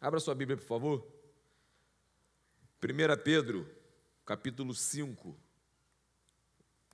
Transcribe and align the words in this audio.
Abra 0.00 0.20
sua 0.20 0.34
Bíblia, 0.34 0.56
por 0.56 0.66
favor. 0.66 1.12
1 2.80 3.22
Pedro, 3.24 3.68
capítulo 4.24 4.72
5, 4.72 5.36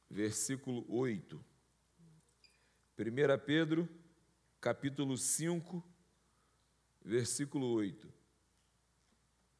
versículo 0.08 0.86
8. 0.88 1.44
1 2.98 3.44
Pedro, 3.44 3.86
capítulo 4.58 5.18
5, 5.18 5.84
versículo 7.04 7.74
8. 7.74 8.06
O 8.06 8.12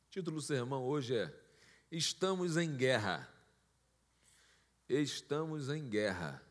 título 0.09 0.37
do 0.37 0.43
sermão 0.43 0.83
hoje 0.83 1.15
é 1.15 1.45
Estamos 1.91 2.57
em 2.57 2.75
guerra. 2.75 3.29
Estamos 4.89 5.69
em 5.69 5.87
guerra. 5.87 6.43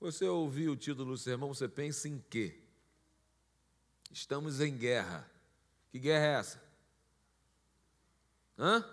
Você 0.00 0.24
ouviu 0.24 0.72
o 0.72 0.76
título 0.76 1.12
do 1.12 1.18
sermão, 1.18 1.52
você 1.52 1.68
pensa 1.68 2.08
em 2.08 2.18
quê? 2.30 2.67
Estamos 4.10 4.60
em 4.60 4.76
guerra. 4.76 5.28
Que 5.90 5.98
guerra 5.98 6.26
é 6.26 6.40
essa? 6.40 6.62
Hã? 8.58 8.84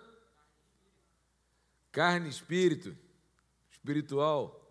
Carne, 1.91 2.29
espírito, 2.29 2.95
espiritual. 3.71 4.61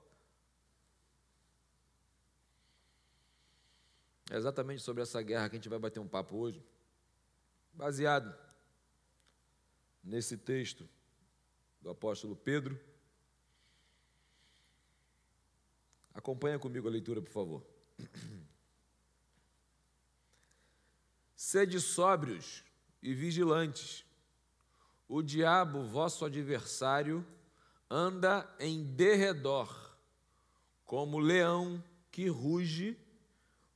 É 4.31 4.37
exatamente 4.37 4.83
sobre 4.83 5.03
essa 5.03 5.21
guerra 5.23 5.49
que 5.49 5.57
a 5.57 5.59
gente 5.59 5.69
vai 5.69 5.79
bater 5.79 6.01
um 6.01 6.09
papo 6.09 6.37
hoje, 6.37 6.65
baseado 7.73 8.35
nesse 10.03 10.37
texto 10.37 10.89
do 11.81 11.91
apóstolo 11.91 12.35
Pedro. 12.37 12.79
Acompanha 16.13 16.59
comigo 16.59 16.89
a 16.89 16.91
leitura, 16.91 17.21
por 17.21 17.31
favor. 17.31 17.67
Sede 21.47 21.79
sóbrios 21.79 22.65
e 23.03 23.13
vigilantes. 23.13 24.03
O 25.07 25.21
diabo, 25.21 25.85
vosso 25.85 26.25
adversário, 26.25 27.23
anda 27.91 28.49
em 28.59 28.83
derredor, 28.83 29.95
como 30.87 31.19
leão 31.19 31.85
que 32.11 32.29
ruge, 32.29 32.99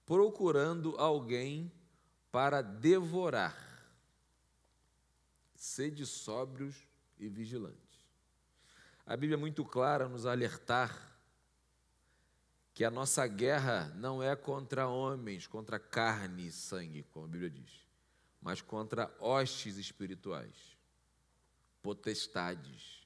procurando 0.06 0.96
alguém 0.96 1.70
para 2.32 2.62
devorar. 2.62 3.54
Sede 5.54 6.06
sóbrios 6.06 6.74
e 7.18 7.28
vigilantes. 7.28 8.08
A 9.04 9.14
Bíblia 9.14 9.36
é 9.36 9.38
muito 9.38 9.62
clara 9.62 10.08
nos 10.08 10.24
alertar 10.24 11.07
que 12.78 12.84
a 12.84 12.92
nossa 12.92 13.26
guerra 13.26 13.92
não 13.96 14.22
é 14.22 14.36
contra 14.36 14.86
homens, 14.86 15.48
contra 15.48 15.80
carne 15.80 16.46
e 16.46 16.52
sangue, 16.52 17.02
como 17.10 17.26
a 17.26 17.28
Bíblia 17.28 17.50
diz, 17.50 17.84
mas 18.40 18.62
contra 18.62 19.12
hostes 19.18 19.78
espirituais, 19.78 20.54
potestades. 21.82 23.04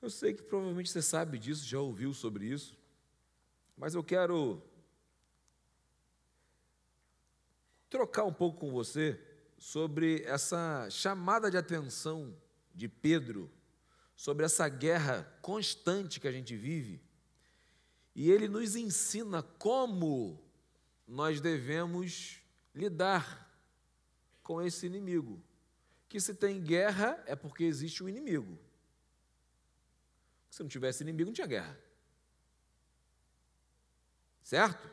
Eu 0.00 0.08
sei 0.08 0.32
que 0.32 0.42
provavelmente 0.42 0.88
você 0.88 1.02
sabe 1.02 1.38
disso, 1.38 1.62
já 1.66 1.78
ouviu 1.78 2.14
sobre 2.14 2.46
isso, 2.46 2.74
mas 3.76 3.94
eu 3.94 4.02
quero 4.02 4.62
trocar 7.90 8.24
um 8.24 8.32
pouco 8.32 8.60
com 8.60 8.70
você 8.70 9.20
sobre 9.58 10.22
essa 10.22 10.88
chamada 10.88 11.50
de 11.50 11.58
atenção 11.58 12.34
de 12.74 12.88
Pedro, 12.88 13.52
sobre 14.16 14.46
essa 14.46 14.66
guerra 14.70 15.30
constante 15.42 16.18
que 16.18 16.26
a 16.26 16.32
gente 16.32 16.56
vive 16.56 17.09
e 18.14 18.30
ele 18.30 18.48
nos 18.48 18.76
ensina 18.76 19.42
como 19.42 20.42
nós 21.06 21.40
devemos 21.40 22.40
lidar 22.74 23.48
com 24.42 24.60
esse 24.60 24.86
inimigo. 24.86 25.42
Que 26.08 26.20
se 26.20 26.34
tem 26.34 26.60
guerra 26.60 27.22
é 27.26 27.36
porque 27.36 27.64
existe 27.64 28.02
um 28.02 28.08
inimigo. 28.08 28.58
Se 30.50 30.62
não 30.62 30.68
tivesse 30.68 31.02
inimigo, 31.02 31.28
não 31.28 31.34
tinha 31.34 31.46
guerra. 31.46 31.78
Certo? 34.42 34.90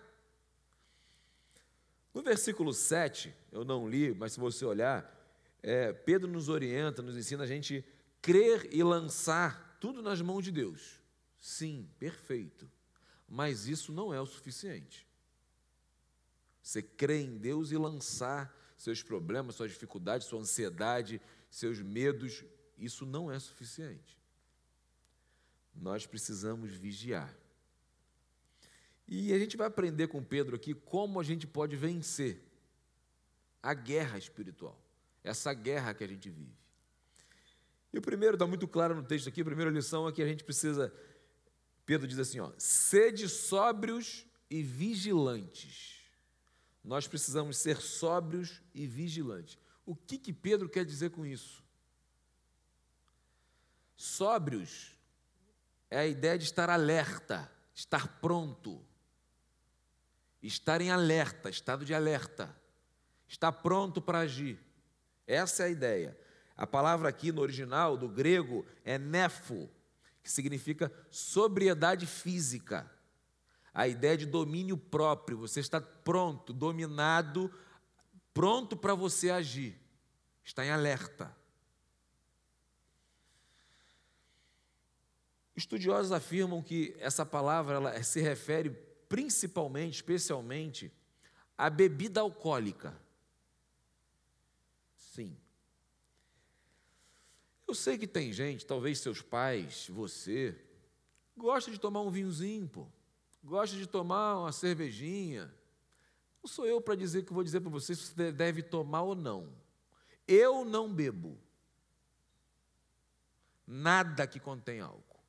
No 2.13 2.21
versículo 2.21 2.73
7, 2.73 3.33
eu 3.51 3.63
não 3.65 3.89
li, 3.89 4.13
mas 4.13 4.33
se 4.33 4.39
você 4.39 4.63
olhar, 4.65 5.15
é, 5.61 5.91
Pedro 5.91 6.27
nos 6.27 6.49
orienta, 6.49 7.01
nos 7.01 7.17
ensina 7.17 7.43
a 7.43 7.47
gente 7.47 7.83
crer 8.21 8.67
e 8.71 8.83
lançar 8.83 9.77
tudo 9.79 10.01
nas 10.01 10.21
mãos 10.21 10.43
de 10.43 10.51
Deus. 10.51 10.99
Sim, 11.39 11.89
perfeito. 11.99 12.69
Mas 13.27 13.67
isso 13.67 13.91
não 13.91 14.13
é 14.13 14.21
o 14.21 14.25
suficiente. 14.25 15.05
Você 16.61 16.81
crer 16.81 17.21
em 17.21 17.37
Deus 17.37 17.71
e 17.71 17.77
lançar 17.77 18.55
seus 18.77 19.01
problemas, 19.01 19.55
suas 19.55 19.71
dificuldades, 19.71 20.27
sua 20.27 20.39
ansiedade, 20.39 21.21
seus 21.49 21.81
medos, 21.81 22.43
isso 22.77 23.05
não 23.05 23.31
é 23.31 23.39
suficiente. 23.39 24.17
Nós 25.75 26.05
precisamos 26.05 26.71
vigiar. 26.73 27.33
E 29.07 29.33
a 29.33 29.39
gente 29.39 29.55
vai 29.55 29.67
aprender 29.67 30.07
com 30.07 30.23
Pedro 30.23 30.55
aqui 30.55 30.73
como 30.73 31.19
a 31.19 31.23
gente 31.23 31.47
pode 31.47 31.75
vencer 31.75 32.43
a 33.63 33.73
guerra 33.73 34.17
espiritual, 34.17 34.79
essa 35.23 35.53
guerra 35.53 35.93
que 35.93 36.03
a 36.03 36.07
gente 36.07 36.29
vive. 36.29 36.55
E 37.91 37.97
o 37.97 38.01
primeiro 38.01 38.35
está 38.35 38.45
muito 38.45 38.67
claro 38.67 38.95
no 38.95 39.03
texto 39.03 39.29
aqui, 39.29 39.41
a 39.41 39.45
primeira 39.45 39.71
lição 39.71 40.07
é 40.07 40.11
que 40.11 40.21
a 40.21 40.27
gente 40.27 40.43
precisa 40.43 40.93
Pedro 41.87 42.05
diz 42.05 42.19
assim: 42.19 42.41
ó, 42.41 42.51
sede 42.57 43.29
sóbrios 43.29 44.25
e 44.49 44.61
vigilantes. 44.61 45.95
Nós 46.83 47.07
precisamos 47.07 47.57
ser 47.57 47.77
sóbrios 47.77 48.61
e 48.75 48.85
vigilantes. 48.85 49.57
O 49.85 49.95
que, 49.95 50.17
que 50.17 50.33
Pedro 50.33 50.67
quer 50.67 50.83
dizer 50.83 51.11
com 51.11 51.25
isso? 51.25 51.63
Sóbrios 53.95 54.97
é 55.89 55.99
a 55.99 56.05
ideia 56.05 56.37
de 56.37 56.43
estar 56.43 56.69
alerta, 56.69 57.49
estar 57.73 58.19
pronto, 58.19 58.85
estar 60.43 60.81
em 60.81 60.91
alerta, 60.91 61.49
estado 61.49 61.85
de 61.85 61.93
alerta, 61.93 62.53
estar 63.29 63.53
pronto 63.53 64.01
para 64.01 64.19
agir. 64.19 64.59
Essa 65.25 65.63
é 65.63 65.65
a 65.67 65.69
ideia. 65.69 66.19
A 66.57 66.67
palavra 66.67 67.07
aqui 67.07 67.31
no 67.31 67.41
original, 67.41 67.95
do 67.95 68.09
grego, 68.09 68.65
é 68.83 68.97
nefo, 68.97 69.69
que 70.27 70.31
significa 70.33 70.91
sobriedade 71.09 72.05
física. 72.05 72.91
A 73.73 73.87
ideia 73.87 74.17
de 74.17 74.25
domínio 74.25 74.75
próprio, 74.77 75.37
você 75.37 75.61
está 75.61 75.79
pronto, 75.79 76.51
dominado, 76.51 77.49
pronto 78.33 78.75
para 78.75 78.93
você 78.93 79.29
agir, 79.29 79.79
está 80.43 80.65
em 80.65 80.69
alerta. 80.69 81.33
Estudiosos 85.55 86.11
afirmam 86.11 86.61
que 86.61 86.93
essa 86.99 87.25
palavra 87.25 87.77
ela 87.77 88.03
se 88.03 88.19
refere 88.19 88.71
principalmente, 89.07 89.95
especialmente, 89.95 90.91
à 91.57 91.69
bebida 91.69 92.19
alcoólica. 92.19 92.93
Sim. 94.93 95.37
Eu 97.67 97.75
sei 97.75 97.97
que 97.97 98.07
tem 98.07 98.31
gente, 98.31 98.65
talvez 98.65 98.99
seus 98.99 99.21
pais, 99.21 99.87
você, 99.89 100.55
gosta 101.35 101.69
de 101.69 101.77
tomar 101.77 102.01
um 102.01 102.09
vinhozinho, 102.09 102.67
pô. 102.67 102.87
Gosta 103.43 103.75
de 103.75 103.85
tomar 103.85 104.39
uma 104.39 104.51
cervejinha. 104.51 105.53
Não 106.41 106.47
sou 106.49 106.65
eu 106.65 106.79
para 106.79 106.95
dizer 106.95 107.25
que 107.25 107.33
vou 107.33 107.43
dizer 107.43 107.59
para 107.59 107.69
você 107.69 107.93
se 107.93 108.03
você 108.03 108.31
deve 108.31 108.63
tomar 108.63 109.01
ou 109.01 109.15
não. 109.15 109.53
Eu 110.25 110.63
não 110.63 110.93
bebo 110.93 111.37
nada 113.65 114.25
que 114.25 114.39
contém 114.39 114.79
álcool. 114.79 115.19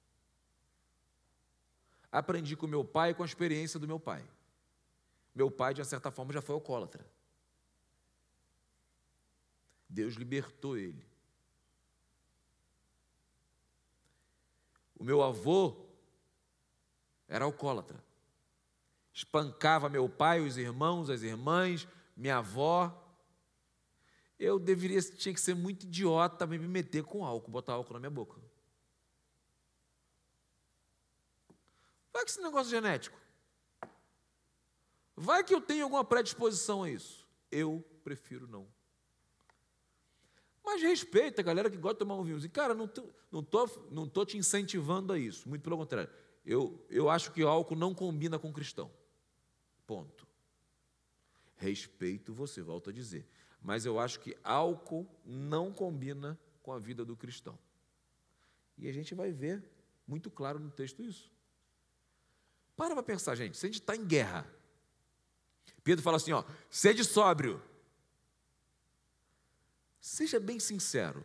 Aprendi 2.10 2.56
com 2.56 2.66
meu 2.66 2.84
pai 2.84 3.14
com 3.14 3.22
a 3.22 3.26
experiência 3.26 3.80
do 3.80 3.86
meu 3.86 3.98
pai. 3.98 4.24
Meu 5.34 5.50
pai, 5.50 5.74
de 5.74 5.84
certa 5.84 6.10
forma, 6.10 6.32
já 6.32 6.40
foi 6.40 6.54
alcoólatra. 6.54 7.04
Deus 9.88 10.14
libertou 10.14 10.76
ele. 10.76 11.07
O 14.98 15.04
meu 15.04 15.22
avô 15.22 15.76
era 17.28 17.44
alcoólatra. 17.44 18.02
Espancava 19.12 19.88
meu 19.88 20.08
pai, 20.08 20.40
os 20.40 20.56
irmãos, 20.56 21.10
as 21.10 21.22
irmãs, 21.22 21.86
minha 22.16 22.38
avó. 22.38 23.04
Eu 24.38 24.58
deveria, 24.58 25.00
tinha 25.00 25.34
que 25.34 25.40
ser 25.40 25.54
muito 25.54 25.84
idiota 25.84 26.46
me 26.46 26.58
meter 26.58 27.04
com 27.04 27.24
álcool, 27.24 27.50
botar 27.50 27.74
álcool 27.74 27.94
na 27.94 28.00
minha 28.00 28.10
boca. 28.10 28.40
Vai 32.12 32.24
que 32.24 32.30
esse 32.30 32.40
negócio 32.40 32.70
genético. 32.70 33.18
Vai 35.16 35.42
que 35.42 35.54
eu 35.54 35.60
tenho 35.60 35.84
alguma 35.84 36.04
predisposição 36.04 36.84
a 36.84 36.90
isso. 36.90 37.26
Eu 37.50 37.84
prefiro 38.04 38.46
não. 38.46 38.68
Mas 40.70 40.82
respeita 40.82 41.40
a 41.40 41.44
galera 41.44 41.70
que 41.70 41.78
gosta 41.78 41.94
de 41.94 42.00
tomar 42.00 42.16
um 42.16 42.22
vinhozinho. 42.22 42.52
Cara, 42.52 42.74
não 42.74 42.84
estou 42.84 43.10
não 43.32 43.42
tô, 43.42 43.66
não 43.90 44.06
tô 44.06 44.26
te 44.26 44.36
incentivando 44.36 45.14
a 45.14 45.18
isso. 45.18 45.48
Muito 45.48 45.62
pelo 45.62 45.78
contrário. 45.78 46.10
Eu, 46.44 46.84
eu 46.90 47.08
acho 47.08 47.32
que 47.32 47.42
álcool 47.42 47.74
não 47.74 47.94
combina 47.94 48.38
com 48.38 48.52
cristão. 48.52 48.90
Ponto. 49.86 50.26
Respeito 51.56 52.34
você, 52.34 52.60
volto 52.60 52.90
a 52.90 52.92
dizer. 52.92 53.26
Mas 53.62 53.86
eu 53.86 53.98
acho 53.98 54.20
que 54.20 54.36
álcool 54.44 55.08
não 55.24 55.72
combina 55.72 56.38
com 56.62 56.70
a 56.70 56.78
vida 56.78 57.02
do 57.02 57.16
cristão. 57.16 57.58
E 58.76 58.86
a 58.88 58.92
gente 58.92 59.14
vai 59.14 59.32
ver 59.32 59.64
muito 60.06 60.30
claro 60.30 60.58
no 60.58 60.70
texto 60.70 61.02
isso. 61.02 61.32
Para 62.76 62.92
para 62.92 63.02
pensar, 63.02 63.34
gente, 63.34 63.56
se 63.56 63.64
a 63.64 63.70
gente 63.70 63.80
está 63.80 63.96
em 63.96 64.04
guerra, 64.04 64.46
Pedro 65.82 66.04
fala 66.04 66.18
assim: 66.18 66.32
ó, 66.32 66.44
sede 66.68 67.02
sóbrio. 67.06 67.62
Seja 70.08 70.40
bem 70.40 70.58
sincero. 70.58 71.22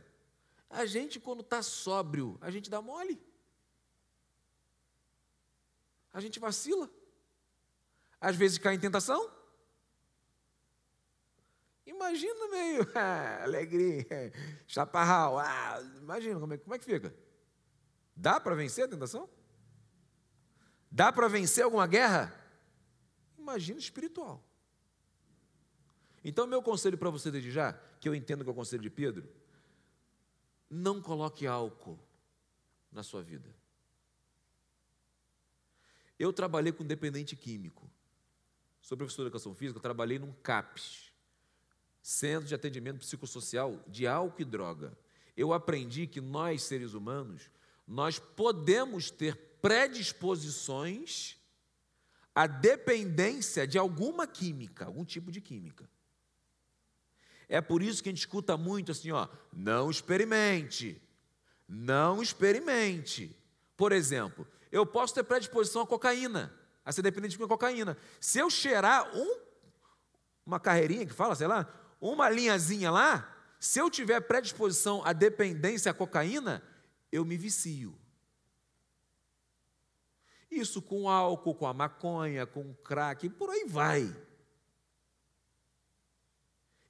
A 0.69 0.85
gente, 0.85 1.17
quando 1.17 1.39
está 1.39 1.61
sóbrio, 1.63 2.37
a 2.41 2.51
gente 2.51 2.69
dá 2.69 2.81
mole. 2.81 3.17
A 6.11 6.19
gente 6.19 6.37
vacila. 6.37 6.89
Às 8.19 8.35
vezes 8.35 8.57
cai 8.57 8.75
em 8.75 8.79
tentação. 8.79 9.31
Imagina 11.85 12.47
meio 12.49 12.85
alegria, 13.41 14.33
chaparral. 14.67 15.39
Ah, 15.39 15.81
imagina 16.01 16.37
como 16.37 16.53
é, 16.53 16.57
como 16.57 16.75
é 16.75 16.77
que 16.77 16.85
fica. 16.85 17.15
Dá 18.13 18.37
para 18.37 18.53
vencer 18.53 18.83
a 18.83 18.89
tentação? 18.89 19.29
Dá 20.91 21.09
para 21.09 21.29
vencer 21.29 21.63
alguma 21.63 21.87
guerra? 21.87 22.37
Imagina 23.37 23.79
espiritual. 23.79 24.43
Então, 26.23 26.47
meu 26.47 26.61
conselho 26.61 26.97
para 26.97 27.09
você 27.09 27.29
desde 27.29 27.51
já, 27.51 27.73
que 27.99 28.07
eu 28.07 28.15
entendo 28.15 28.43
que 28.43 28.49
é 28.49 28.53
o 28.53 28.55
conselho 28.55 28.81
de 28.81 28.89
Pedro, 28.89 29.27
não 30.69 31.01
coloque 31.01 31.45
álcool 31.45 31.99
na 32.91 33.03
sua 33.03 33.21
vida. 33.21 33.53
Eu 36.17 36.31
trabalhei 36.31 36.71
com 36.71 36.85
dependente 36.85 37.35
químico. 37.35 37.89
Sou 38.81 38.97
professor 38.97 39.23
de 39.23 39.27
educação 39.27 39.53
física, 39.53 39.79
trabalhei 39.79 40.19
num 40.19 40.31
CAPS, 40.31 41.11
Centro 42.01 42.47
de 42.47 42.55
Atendimento 42.55 42.99
Psicossocial 42.99 43.83
de 43.87 44.05
Álcool 44.07 44.41
e 44.41 44.45
Droga. 44.45 44.97
Eu 45.35 45.53
aprendi 45.53 46.05
que 46.05 46.21
nós, 46.21 46.63
seres 46.63 46.93
humanos, 46.93 47.49
nós 47.87 48.19
podemos 48.19 49.09
ter 49.09 49.35
predisposições 49.61 51.37
à 52.35 52.45
dependência 52.45 53.65
de 53.65 53.77
alguma 53.77 54.27
química, 54.27 54.85
algum 54.85 55.05
tipo 55.05 55.31
de 55.31 55.39
química. 55.39 55.89
É 57.47 57.61
por 57.61 57.81
isso 57.81 58.01
que 58.01 58.09
a 58.09 58.11
gente 58.11 58.19
escuta 58.19 58.57
muito 58.57 58.91
assim, 58.91 59.11
ó, 59.11 59.27
não 59.51 59.89
experimente. 59.89 61.01
Não 61.67 62.21
experimente. 62.21 63.35
Por 63.75 63.91
exemplo, 63.91 64.47
eu 64.71 64.85
posso 64.85 65.13
ter 65.13 65.23
predisposição 65.23 65.81
à 65.81 65.87
cocaína, 65.87 66.53
a 66.83 66.91
ser 66.91 67.01
dependente 67.01 67.37
de 67.37 67.47
cocaína. 67.47 67.97
Se 68.19 68.39
eu 68.39 68.49
cheirar 68.49 69.15
um, 69.15 69.39
uma 70.45 70.59
carreirinha 70.59 71.05
que 71.05 71.13
fala, 71.13 71.35
sei 71.35 71.47
lá, 71.47 71.67
uma 71.99 72.29
linhazinha 72.29 72.91
lá, 72.91 73.29
se 73.59 73.79
eu 73.79 73.89
tiver 73.89 74.19
predisposição 74.21 75.01
à 75.05 75.13
dependência 75.13 75.91
à 75.91 75.93
cocaína, 75.93 76.61
eu 77.11 77.23
me 77.23 77.37
vicio. 77.37 77.97
Isso 80.51 80.81
com 80.81 81.09
álcool, 81.09 81.55
com 81.55 81.65
a 81.65 81.73
maconha, 81.73 82.45
com 82.45 82.71
o 82.71 82.75
crack, 82.75 83.29
por 83.29 83.49
aí 83.49 83.65
vai. 83.67 84.13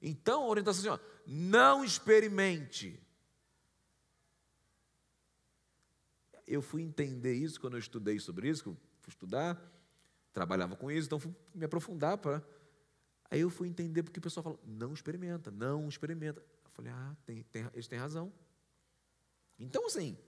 Então, 0.06 0.42
a 0.42 0.48
orientação 0.48 0.92
é 0.92 0.94
assim, 0.96 1.02
ó, 1.02 1.22
não 1.26 1.82
experimente. 1.82 3.00
Eu 6.46 6.60
fui 6.60 6.82
entender 6.82 7.32
isso 7.32 7.58
quando 7.58 7.72
eu 7.72 7.80
estudei 7.80 8.18
sobre 8.18 8.50
isso, 8.50 8.76
fui 9.00 9.08
estudar, 9.08 9.58
trabalhava 10.30 10.76
com 10.76 10.90
isso, 10.90 11.06
então 11.06 11.18
fui 11.18 11.34
me 11.54 11.64
aprofundar 11.64 12.18
para. 12.18 12.46
Aí 13.30 13.40
eu 13.40 13.48
fui 13.48 13.66
entender 13.66 14.02
porque 14.02 14.18
o 14.18 14.22
pessoal 14.22 14.44
fala, 14.44 14.60
não 14.62 14.92
experimenta, 14.92 15.50
não 15.50 15.88
experimenta. 15.88 16.40
Eu 16.40 16.70
falei, 16.72 16.92
ah, 16.92 17.16
tem, 17.24 17.42
tem, 17.44 17.66
eles 17.72 17.88
têm 17.88 17.98
razão. 17.98 18.30
Então, 19.58 19.86
assim, 19.86 20.18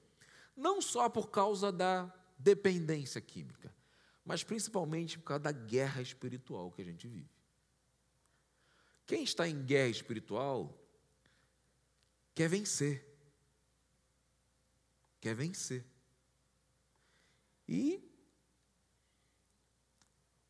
não 0.56 0.81
só 0.81 1.11
por 1.11 1.29
causa 1.29 1.70
da 1.70 2.11
dependência 2.38 3.20
química, 3.20 3.70
mas 4.25 4.43
principalmente 4.43 5.19
por 5.19 5.26
causa 5.26 5.43
da 5.43 5.52
guerra 5.52 6.00
espiritual 6.00 6.72
que 6.72 6.81
a 6.81 6.84
gente 6.84 7.06
vive. 7.06 7.35
Quem 9.06 9.23
está 9.23 9.49
em 9.49 9.64
guerra 9.64 9.88
espiritual 9.88 10.76
quer 12.35 12.49
vencer. 12.49 13.06
Quer 15.20 15.35
vencer. 15.35 15.87
E 17.69 18.03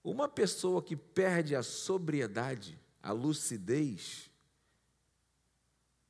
uma 0.02 0.28
pessoa 0.28 0.82
que 0.82 0.96
perde 0.96 1.54
a 1.54 1.62
sobriedade, 1.62 2.80
a 3.02 3.12
lucidez, 3.12 4.30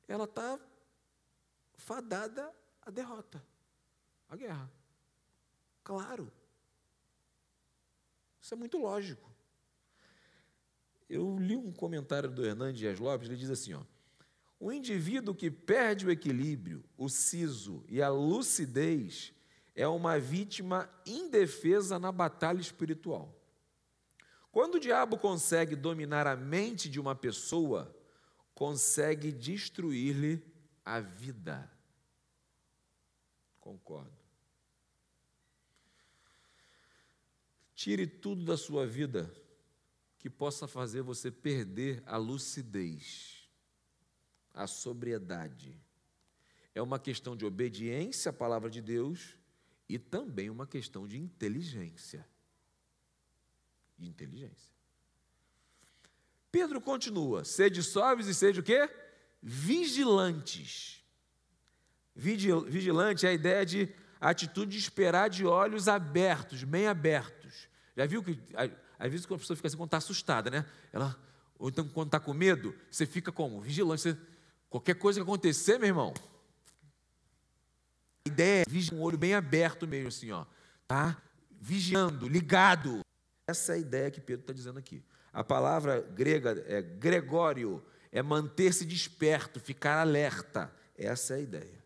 ela 0.07 0.25
está 0.25 0.59
fadada 1.75 2.53
à 2.81 2.89
derrota, 2.89 3.43
à 4.29 4.35
guerra. 4.35 4.71
Claro. 5.83 6.31
Isso 8.41 8.53
é 8.53 8.57
muito 8.57 8.77
lógico. 8.77 9.26
Eu 11.09 11.37
li 11.37 11.55
um 11.55 11.71
comentário 11.71 12.29
do 12.29 12.45
Hernandes 12.45 12.79
Dias 12.79 12.99
Lopes, 12.99 13.29
ele 13.29 13.37
diz 13.37 13.49
assim: 13.49 13.73
ó, 13.73 13.83
o 14.59 14.71
indivíduo 14.71 15.33
que 15.33 15.49
perde 15.49 16.05
o 16.05 16.11
equilíbrio, 16.11 16.83
o 16.97 17.07
siso 17.07 17.83
e 17.87 18.01
a 18.01 18.09
lucidez 18.09 19.33
é 19.75 19.87
uma 19.87 20.19
vítima 20.19 20.89
indefesa 21.05 21.97
na 21.99 22.11
batalha 22.11 22.59
espiritual. 22.59 23.33
Quando 24.51 24.75
o 24.75 24.79
diabo 24.79 25.17
consegue 25.17 25.75
dominar 25.75 26.25
a 26.25 26.35
mente 26.35 26.89
de 26.89 26.99
uma 26.99 27.15
pessoa, 27.15 27.95
consegue 28.55 29.31
destruir-lhe 29.31 30.43
a 30.83 30.99
vida. 30.99 31.71
Concordo. 33.59 34.17
Tire 37.75 38.07
tudo 38.07 38.43
da 38.43 38.57
sua 38.57 38.87
vida 38.87 39.31
que 40.27 40.29
possa 40.29 40.67
fazer 40.67 41.01
você 41.01 41.31
perder 41.31 42.03
a 42.05 42.17
lucidez, 42.17 43.49
a 44.53 44.67
sobriedade. 44.67 45.81
É 46.75 46.81
uma 46.81 46.99
questão 46.99 47.33
de 47.33 47.45
obediência 47.45 48.31
à 48.31 48.33
palavra 48.33 48.69
de 48.69 48.81
Deus 48.81 49.37
e 49.87 49.97
também 49.97 50.49
uma 50.49 50.67
questão 50.67 51.07
de 51.07 51.17
inteligência. 51.17 52.27
De 53.97 54.05
inteligência. 54.05 54.69
Pedro 56.51 56.81
continua: 56.81 57.45
sede 57.45 57.81
sóbrios 57.81 58.27
e 58.27 58.35
sede 58.35 58.59
o 58.59 58.63
quê? 58.63 58.89
Vigilantes. 59.41 61.05
Vigilante 62.13 63.25
é 63.25 63.29
a 63.29 63.33
ideia 63.33 63.65
de 63.65 63.95
atitude 64.19 64.71
de 64.71 64.77
esperar 64.77 65.29
de 65.29 65.45
olhos 65.45 65.87
abertos, 65.87 66.65
bem 66.65 66.85
abertos. 66.85 67.69
Já 67.95 68.05
viu 68.05 68.21
que 68.21 68.37
às 68.99 69.11
vezes 69.11 69.25
quando 69.25 69.37
a 69.37 69.41
pessoa 69.41 69.55
fica 69.55 69.67
assim, 69.67 69.77
quando 69.77 69.87
está 69.87 69.97
assustada, 69.97 70.49
né? 70.49 70.65
Ela, 70.91 71.17
ou 71.59 71.69
então 71.69 71.87
quando 71.87 72.07
está 72.07 72.19
com 72.19 72.33
medo, 72.33 72.75
você 72.89 73.05
fica 73.05 73.31
como? 73.31 73.61
Vigilante. 73.61 74.01
Você, 74.01 74.17
qualquer 74.69 74.95
coisa 74.95 75.19
que 75.19 75.23
acontecer, 75.23 75.77
meu 75.77 75.87
irmão. 75.87 76.13
A 78.25 78.29
ideia 78.29 78.61
é 78.61 78.69
vigiar 78.69 78.95
com 78.95 79.01
o 79.01 79.05
olho 79.05 79.17
bem 79.17 79.33
aberto 79.33 79.87
mesmo, 79.87 80.09
assim, 80.09 80.31
ó. 80.31 80.45
Tá? 80.87 81.21
Vigiando, 81.59 82.27
ligado. 82.27 83.01
Essa 83.47 83.73
é 83.73 83.75
a 83.75 83.79
ideia 83.79 84.11
que 84.11 84.19
Pedro 84.19 84.41
está 84.41 84.53
dizendo 84.53 84.79
aqui. 84.79 85.03
A 85.31 85.43
palavra 85.43 86.01
grega 86.01 86.63
é 86.67 86.81
gregório, 86.81 87.83
é 88.11 88.21
manter-se 88.21 88.85
desperto, 88.85 89.59
ficar 89.59 90.01
alerta. 90.01 90.73
Essa 90.97 91.35
é 91.35 91.37
a 91.37 91.41
ideia. 91.41 91.83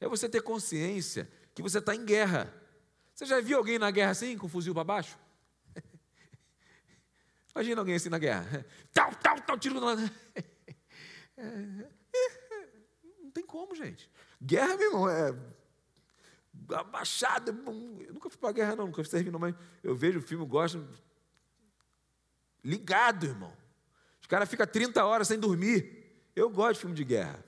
É 0.00 0.08
você 0.08 0.28
ter 0.28 0.42
consciência 0.42 1.30
que 1.54 1.62
você 1.62 1.78
está 1.78 1.94
em 1.94 2.04
guerra. 2.04 2.52
Você 3.14 3.24
já 3.24 3.40
viu 3.40 3.58
alguém 3.58 3.78
na 3.78 3.90
guerra 3.90 4.10
assim, 4.10 4.36
com 4.36 4.46
o 4.46 4.50
fuzil 4.50 4.74
para 4.74 4.84
baixo? 4.84 5.16
Imagina 7.54 7.80
alguém 7.80 7.94
assim 7.94 8.08
na 8.08 8.18
guerra. 8.18 8.64
Tal, 8.92 9.14
tal, 9.16 9.40
tal, 9.40 9.58
tiro 9.58 9.78
do 9.78 9.84
lado. 9.84 10.00
Não 13.22 13.30
tem 13.30 13.44
como, 13.44 13.74
gente. 13.74 14.10
Guerra, 14.40 14.76
meu 14.76 14.86
irmão, 14.88 15.08
é 15.08 15.34
abaixada. 16.74 17.50
Eu 17.50 18.12
nunca 18.14 18.28
fui 18.28 18.38
para 18.38 18.52
guerra, 18.52 18.76
não, 18.76 18.86
nunca 18.86 19.02
servi, 19.04 19.30
não, 19.30 19.38
mas 19.38 19.54
eu 19.82 19.94
vejo 19.94 20.18
o 20.18 20.22
filme, 20.22 20.44
gosto. 20.46 20.86
Ligado, 22.64 23.26
irmão. 23.26 23.52
Os 24.20 24.26
caras 24.26 24.48
ficam 24.48 24.66
30 24.66 25.04
horas 25.04 25.28
sem 25.28 25.38
dormir. 25.38 26.30
Eu 26.34 26.48
gosto 26.50 26.74
de 26.74 26.80
filme 26.80 26.94
de 26.94 27.04
guerra. 27.04 27.44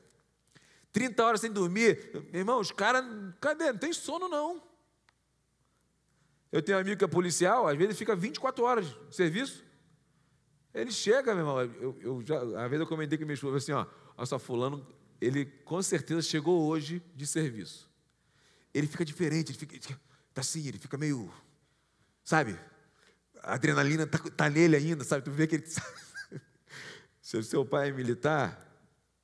30 0.93 1.25
horas 1.25 1.41
sem 1.41 1.51
dormir. 1.51 2.11
Meu 2.31 2.41
irmão, 2.41 2.61
os 2.61 2.71
caras. 2.71 3.05
Cadê? 3.41 3.73
Não 3.73 3.79
tem 3.79 3.93
sono, 3.93 4.29
não. 4.29 4.63
Eu 6.51 6.63
tenho 6.63 6.79
um 6.79 6.81
amigo 6.81 6.97
que 6.97 7.05
é 7.05 7.09
policial, 7.09 7.67
às 7.67 7.77
vezes 7.77 7.99
fica 7.99 8.15
24 8.15 8.65
horas 8.65 8.87
de 8.87 9.17
serviço. 9.17 9.65
Ele 10.75 10.91
chega, 10.91 11.35
meu 11.35 11.47
irmão. 11.47 11.61
Eu, 11.61 11.99
eu 12.01 12.23
já, 12.25 12.41
às 12.41 12.71
vezes 12.71 12.81
eu 12.81 12.87
comentei 12.87 13.17
com 13.17 13.25
minha 13.25 13.35
esposa 13.35 13.59
assim: 13.59 13.73
ó, 13.73 13.87
olha 14.17 14.27
só, 14.27 14.39
Fulano, 14.39 14.87
ele 15.21 15.45
com 15.45 15.81
certeza 15.81 16.21
chegou 16.23 16.67
hoje 16.67 17.03
de 17.15 17.27
serviço. 17.27 17.89
Ele 18.73 18.87
fica 18.87 19.05
diferente, 19.05 19.53
ele 19.53 19.59
fica, 19.59 19.79
tá 20.35 20.41
assim, 20.41 20.67
ele 20.67 20.79
fica 20.79 20.99
meio, 20.99 21.33
sabe? 22.25 22.59
a 23.45 23.55
adrenalina 23.55 24.05
está 24.05 24.19
tá 24.19 24.51
nele 24.51 24.75
ainda, 24.75 25.05
sabe? 25.05 25.23
Tu 25.23 25.31
vê 25.31 25.47
que 25.47 25.57
ele. 25.57 25.67
Se 27.21 27.37
o 27.37 27.43
seu 27.43 27.65
pai 27.65 27.89
é 27.89 27.93
militar, 27.93 28.59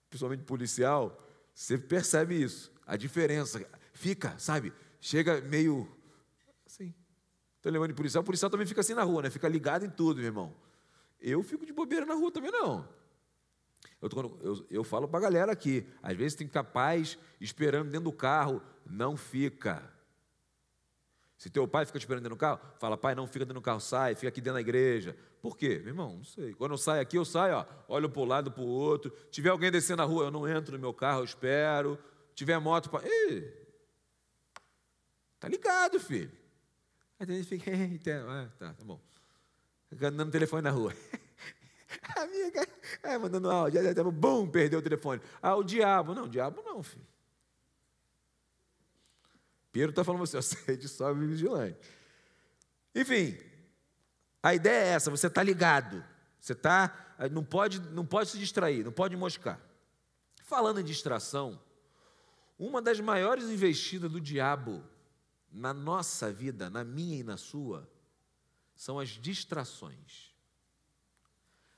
principalmente 0.09 0.45
policial, 0.45 1.19
você 1.54 1.76
percebe 1.76 2.40
isso, 2.40 2.73
a 2.87 2.97
diferença. 2.97 3.64
Fica, 3.92 4.38
sabe? 4.38 4.73
Chega 5.00 5.40
meio 5.40 5.90
assim. 6.66 6.95
Estou 7.57 7.73
levando 7.73 7.88
de 7.88 7.95
policial, 7.95 8.23
o 8.23 8.25
policial 8.25 8.50
também 8.50 8.66
fica 8.66 8.80
assim 8.80 8.95
na 8.95 9.02
rua, 9.02 9.23
né? 9.23 9.30
Fica 9.30 9.49
ligado 9.49 9.85
em 9.85 9.90
tudo, 9.90 10.19
meu 10.19 10.26
irmão. 10.26 10.54
Eu 11.20 11.42
fico 11.42 11.66
de 11.66 11.72
bobeira 11.72 12.06
na 12.06 12.14
rua 12.14 12.30
também, 12.30 12.50
não. 12.50 12.88
Eu, 14.00 14.08
eu, 14.42 14.66
eu 14.70 14.84
falo 14.84 15.06
para 15.06 15.18
a 15.18 15.22
galera 15.22 15.52
aqui, 15.52 15.86
às 16.02 16.16
vezes 16.16 16.34
tem 16.34 16.46
que 16.46 16.50
ficar 16.50 16.64
paz 16.64 17.18
esperando 17.40 17.90
dentro 17.90 18.10
do 18.10 18.12
carro, 18.12 18.62
não 18.86 19.16
fica. 19.16 19.82
Se 21.36 21.48
teu 21.48 21.66
pai 21.66 21.86
fica 21.86 21.98
te 21.98 22.02
esperando 22.02 22.22
dentro 22.22 22.36
do 22.36 22.40
carro, 22.40 22.60
fala, 22.78 22.96
pai, 22.96 23.14
não 23.14 23.26
fica 23.26 23.44
dentro 23.44 23.60
do 23.60 23.64
carro, 23.64 23.80
sai, 23.80 24.14
fica 24.14 24.28
aqui 24.28 24.40
dentro 24.40 24.54
da 24.54 24.60
igreja. 24.60 25.16
Por 25.40 25.56
quê? 25.56 25.78
Meu 25.78 25.88
irmão, 25.88 26.16
não 26.16 26.24
sei. 26.24 26.52
Quando 26.54 26.72
eu 26.72 26.78
saio 26.78 27.00
aqui, 27.00 27.16
eu 27.16 27.24
saio, 27.24 27.56
ó, 27.56 27.66
olho 27.88 28.10
para 28.10 28.20
um 28.20 28.26
lado, 28.26 28.50
para 28.50 28.62
o 28.62 28.66
outro. 28.66 29.10
Tiver 29.30 29.48
alguém 29.48 29.70
descendo 29.70 29.98
na 29.98 30.04
rua, 30.04 30.24
eu 30.24 30.30
não 30.30 30.46
entro 30.46 30.72
no 30.72 30.78
meu 30.78 30.92
carro, 30.92 31.20
eu 31.20 31.24
espero. 31.24 31.98
Tiver 32.34 32.58
moto, 32.58 32.90
pra... 32.90 33.00
Ih, 33.06 33.50
tá 35.38 35.48
ligado, 35.48 35.98
filho. 35.98 36.30
Aí 37.18 37.26
a 37.26 37.32
gente 37.32 37.46
fica, 37.46 37.70
ah, 38.28 38.48
tá, 38.58 38.74
tá 38.74 38.84
bom. 38.84 39.00
Andando 39.92 40.26
no 40.26 40.30
telefone 40.30 40.62
na 40.62 40.70
rua. 40.70 40.94
Amiga, 42.16 42.66
é, 43.02 43.18
mandando 43.18 43.50
áudio, 43.50 44.12
bum, 44.12 44.49
perdeu 44.49 44.78
o 44.78 44.82
telefone. 44.82 45.20
Ah, 45.42 45.56
o 45.56 45.64
diabo. 45.64 46.14
Não, 46.14 46.25
o 46.25 46.28
diabo 46.28 46.62
não, 46.62 46.82
filho. 46.82 47.06
Pedro 49.73 49.90
está 49.90 50.04
falando 50.04 50.20
você, 50.20 50.40
sede 50.42 50.88
sobe 50.88 51.26
vigilante. 51.26 51.78
Enfim, 52.94 53.38
a 54.42 54.54
ideia 54.54 54.85
é 54.85 54.88
essa, 54.88 55.11
você 55.11 55.26
está 55.26 55.42
ligado. 55.42 56.04
Você 56.40 56.54
tá, 56.54 57.14
não 57.30 57.44
pode, 57.44 57.80
não 57.80 58.04
pode 58.04 58.30
se 58.30 58.38
distrair, 58.38 58.85
não 58.85 58.92
pode 58.92 59.16
moscar. 59.16 59.61
Falando 60.44 60.80
em 60.80 60.85
distração, 60.85 61.61
uma 62.59 62.80
das 62.80 62.99
maiores 62.99 63.44
investidas 63.44 64.11
do 64.11 64.20
diabo 64.20 64.82
na 65.52 65.73
nossa 65.73 66.32
vida, 66.32 66.70
na 66.70 66.82
minha 66.82 67.18
e 67.18 67.23
na 67.23 67.37
sua, 67.37 67.88
são 68.80 68.99
as 68.99 69.10
distrações. 69.10 70.34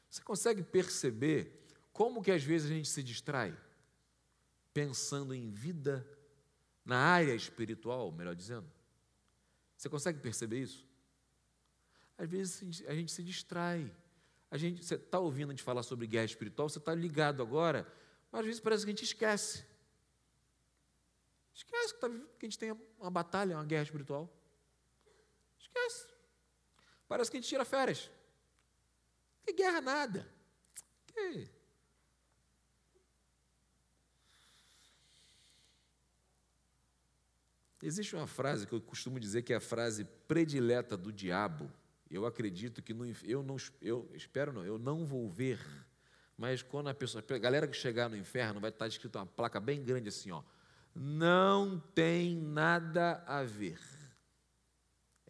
Você 0.09 0.23
consegue 0.23 0.62
perceber 0.62 1.66
como 1.92 2.23
que 2.23 2.30
às 2.30 2.44
vezes 2.44 2.71
a 2.71 2.75
gente 2.75 2.88
se 2.88 3.02
distrai 3.02 3.59
pensando 4.73 5.35
em 5.35 5.50
vida 5.50 6.09
na 6.85 6.97
área 6.97 7.35
espiritual, 7.35 8.12
melhor 8.12 8.37
dizendo. 8.37 8.71
Você 9.76 9.88
consegue 9.88 10.21
perceber 10.21 10.61
isso? 10.61 10.87
Às 12.16 12.30
vezes 12.30 12.85
a 12.87 12.94
gente 12.94 13.11
se 13.11 13.25
distrai. 13.25 13.92
A 14.49 14.56
gente, 14.56 14.85
você 14.85 14.94
está 14.94 15.18
ouvindo 15.18 15.49
a 15.49 15.52
gente 15.54 15.64
falar 15.64 15.82
sobre 15.82 16.06
guerra 16.06 16.26
espiritual, 16.26 16.68
você 16.68 16.78
está 16.78 16.94
ligado 16.94 17.42
agora, 17.42 17.85
mas 18.30 18.42
às 18.42 18.47
vezes 18.47 18.61
parece 18.61 18.85
que 18.85 18.90
a 18.90 18.94
gente 18.94 19.04
esquece. 19.04 19.64
Esquece 21.52 21.94
que, 21.94 22.00
tá, 22.00 22.09
que 22.09 22.47
a 22.47 22.49
gente 22.49 22.59
tem 22.61 22.71
uma 23.00 23.11
batalha, 23.11 23.56
uma 23.56 23.64
guerra 23.64 23.82
espiritual. 23.82 24.32
Esquece. 25.59 26.12
Parece 27.12 27.31
que 27.31 27.37
a 27.37 27.40
gente 27.42 27.49
tira 27.50 27.62
férias. 27.62 28.11
Que 29.45 29.52
guerra 29.52 29.83
nada. 29.83 30.26
Que 31.09 31.47
Existe 37.83 38.16
uma 38.16 38.26
frase 38.26 38.66
que 38.66 38.73
eu 38.73 38.81
costumo 38.81 39.21
dizer 39.21 39.42
que 39.42 39.52
é 39.52 39.57
a 39.57 39.61
frase 39.61 40.07
predileta 40.26 40.97
do 40.97 41.12
diabo. 41.12 41.71
Eu 42.11 42.25
acredito 42.25 42.81
que 42.81 42.95
no, 42.95 43.04
eu 43.25 43.42
não 43.42 43.59
eu 43.83 44.11
espero 44.14 44.50
não, 44.50 44.64
eu 44.64 44.78
não 44.78 45.04
vou 45.04 45.28
ver, 45.28 45.61
mas 46.38 46.62
quando 46.62 46.88
a 46.88 46.95
pessoa, 46.95 47.23
a 47.28 47.38
galera 47.38 47.69
que 47.69 47.76
chegar 47.76 48.09
no 48.09 48.16
inferno 48.16 48.59
vai 48.59 48.71
estar 48.71 48.87
escrito 48.87 49.19
uma 49.19 49.26
placa 49.26 49.61
bem 49.61 49.85
grande 49.85 50.09
assim, 50.09 50.31
ó. 50.31 50.42
Não 50.95 51.78
tem 51.78 52.35
nada 52.35 53.23
a 53.26 53.42
ver. 53.42 53.78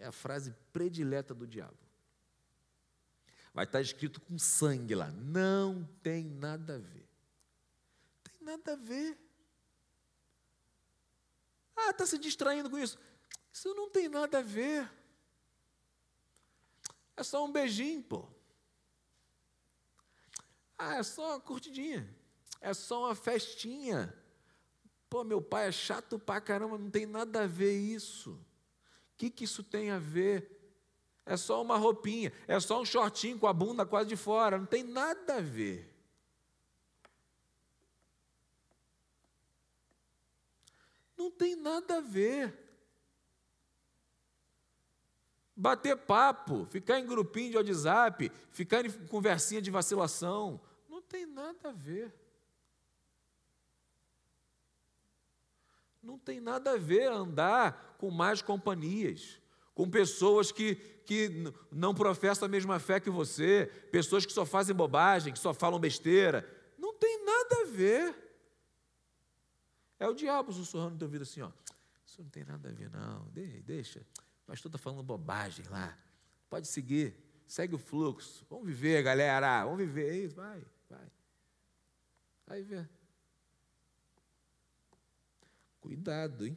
É 0.02 0.06
a 0.06 0.12
frase 0.12 0.52
predileta 0.73 1.32
do 1.32 1.47
diabo. 1.47 1.78
Vai 3.54 3.64
estar 3.64 3.80
escrito 3.80 4.21
com 4.21 4.37
sangue 4.37 4.97
lá. 4.97 5.12
Não 5.12 5.85
tem 6.02 6.25
nada 6.25 6.75
a 6.75 6.78
ver. 6.78 7.09
Tem 8.25 8.40
nada 8.40 8.73
a 8.73 8.76
ver. 8.76 9.16
Ah, 11.76 11.90
está 11.90 12.04
se 12.04 12.18
distraindo 12.18 12.68
com 12.68 12.76
isso. 12.76 12.99
Isso 13.52 13.73
não 13.75 13.88
tem 13.88 14.09
nada 14.09 14.40
a 14.40 14.42
ver. 14.42 14.90
É 17.16 17.23
só 17.23 17.44
um 17.44 17.52
beijinho, 17.52 18.02
pô. 18.02 18.28
Ah, 20.76 20.97
é 20.97 21.02
só 21.04 21.28
uma 21.28 21.40
curtidinha. 21.40 22.12
É 22.61 22.75
só 22.75 23.04
uma 23.04 23.14
festinha. 23.14 24.12
Pô, 25.09 25.23
meu 25.23 25.40
pai 25.40 25.68
é 25.68 25.73
chato 25.73 26.18
pra 26.18 26.40
caramba, 26.40 26.76
não 26.76 26.90
tem 26.90 27.06
nada 27.06 27.44
a 27.44 27.47
ver 27.47 27.78
isso. 27.78 28.44
Que, 29.23 29.31
que 29.31 29.45
isso 29.45 29.62
tem 29.62 29.88
a 29.93 30.00
ver? 30.00 30.50
É 31.25 31.37
só 31.37 31.62
uma 31.62 31.76
roupinha, 31.76 32.33
é 32.49 32.59
só 32.59 32.81
um 32.81 32.85
shortinho 32.85 33.38
com 33.38 33.47
a 33.47 33.52
bunda 33.52 33.87
quase 33.87 34.09
de 34.09 34.17
fora, 34.17 34.59
não 34.59 34.67
tem 34.67 34.83
nada 34.83 35.37
a 35.37 35.41
ver. 35.41 35.88
Não 41.17 41.31
tem 41.31 41.55
nada 41.55 41.99
a 41.99 42.00
ver. 42.00 42.52
Bater 45.55 45.97
papo, 45.99 46.67
ficar 46.67 46.99
em 46.99 47.07
grupinho 47.07 47.50
de 47.50 47.57
WhatsApp, 47.59 48.29
ficar 48.50 48.85
em 48.85 48.91
conversinha 49.07 49.62
de 49.62 49.71
vacilação, 49.71 50.61
não 50.88 51.00
tem 51.00 51.26
nada 51.26 51.69
a 51.69 51.73
ver. 51.73 52.12
Não 56.02 56.18
tem 56.18 56.40
nada 56.40 56.73
a 56.73 56.76
ver 56.76 57.11
andar 57.11 57.97
com 57.97 58.11
mais 58.11 58.42
companhias, 58.42 59.40
com 59.75 59.88
pessoas 59.88 60.50
que, 60.50 60.75
que 61.06 61.30
não 61.71 61.94
professam 61.94 62.47
a 62.47 62.49
mesma 62.49 62.78
fé 62.80 62.99
que 62.99 63.09
você, 63.09 63.71
pessoas 63.92 64.26
que 64.26 64.32
só 64.32 64.44
fazem 64.44 64.75
bobagem, 64.75 65.32
que 65.32 65.38
só 65.38 65.54
falam 65.54 65.78
besteira. 65.78 66.44
Não 66.76 66.92
tem 66.94 67.25
nada 67.25 67.62
a 67.62 67.64
ver. 67.66 68.14
É 70.00 70.09
o 70.09 70.14
diabo 70.14 70.52
sussurrando 70.52 70.90
no 70.90 70.99
teu 70.99 71.06
ouvido 71.06 71.23
assim, 71.23 71.42
ó. 71.42 71.50
Isso 72.04 72.21
não 72.21 72.28
tem 72.28 72.44
nada 72.44 72.68
a 72.68 72.73
ver, 72.73 72.90
não. 72.90 73.28
Deixa. 73.30 74.00
O 74.42 74.47
pastor 74.47 74.68
está 74.68 74.78
falando 74.78 75.02
bobagem 75.02 75.64
lá. 75.71 75.97
Pode 76.50 76.66
seguir. 76.66 77.14
Segue 77.47 77.75
o 77.75 77.78
fluxo. 77.78 78.44
Vamos 78.50 78.66
viver, 78.66 79.02
galera. 79.02 79.64
Vamos 79.64 79.78
viver. 79.78 80.11
É 80.11 80.16
isso, 80.16 80.35
vai, 80.35 80.62
vai. 80.90 81.12
Vai 82.47 82.62
ver. 82.62 82.90
Cuidado, 85.83 86.47
hein? 86.47 86.57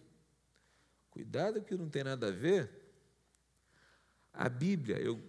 Cuidado 1.10 1.62
que 1.64 1.76
não 1.76 1.90
tem 1.90 2.04
nada 2.04 2.28
a 2.28 2.32
ver. 2.32 2.70
A 4.32 4.48
Bíblia, 4.48 5.00
eu 5.00 5.20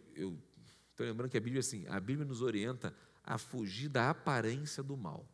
estou 0.91 1.07
lembrando 1.07 1.31
que 1.31 1.39
a 1.39 1.41
Bíblia, 1.41 1.61
assim, 1.61 1.87
a 1.89 1.99
Bíblia 1.99 2.27
nos 2.27 2.43
orienta 2.43 2.95
a 3.25 3.39
fugir 3.39 3.89
da 3.89 4.11
aparência 4.11 4.83
do 4.83 4.97
mal. 4.97 5.27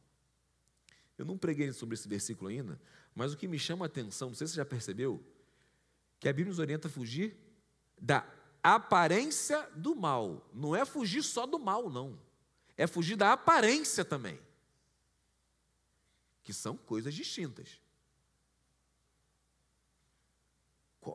Eu 1.19 1.25
não 1.25 1.37
preguei 1.37 1.73
sobre 1.73 1.95
esse 1.95 2.09
versículo 2.09 2.49
ainda, 2.49 2.81
mas 3.14 3.33
o 3.33 3.37
que 3.37 3.49
me 3.49 3.59
chama 3.59 3.85
a 3.85 3.87
atenção, 3.87 4.28
não 4.28 4.35
sei 4.35 4.47
se 4.47 4.52
você 4.52 4.59
já 4.59 4.64
percebeu, 4.64 5.23
que 6.21 6.28
a 6.28 6.33
Bíblia 6.33 6.50
nos 6.50 6.61
orienta 6.61 6.87
a 6.87 6.90
fugir 6.90 7.37
da 8.00 8.25
aparência 8.62 9.69
do 9.75 9.97
mal. 9.97 10.49
Não 10.54 10.76
é 10.76 10.85
fugir 10.85 11.25
só 11.25 11.47
do 11.47 11.59
mal, 11.59 11.90
não. 11.90 12.16
É 12.76 12.87
fugir 12.87 13.16
da 13.16 13.33
aparência 13.33 14.04
também. 14.04 14.38
Que 16.45 16.52
são 16.52 16.76
coisas 16.76 17.12
distintas. 17.12 17.81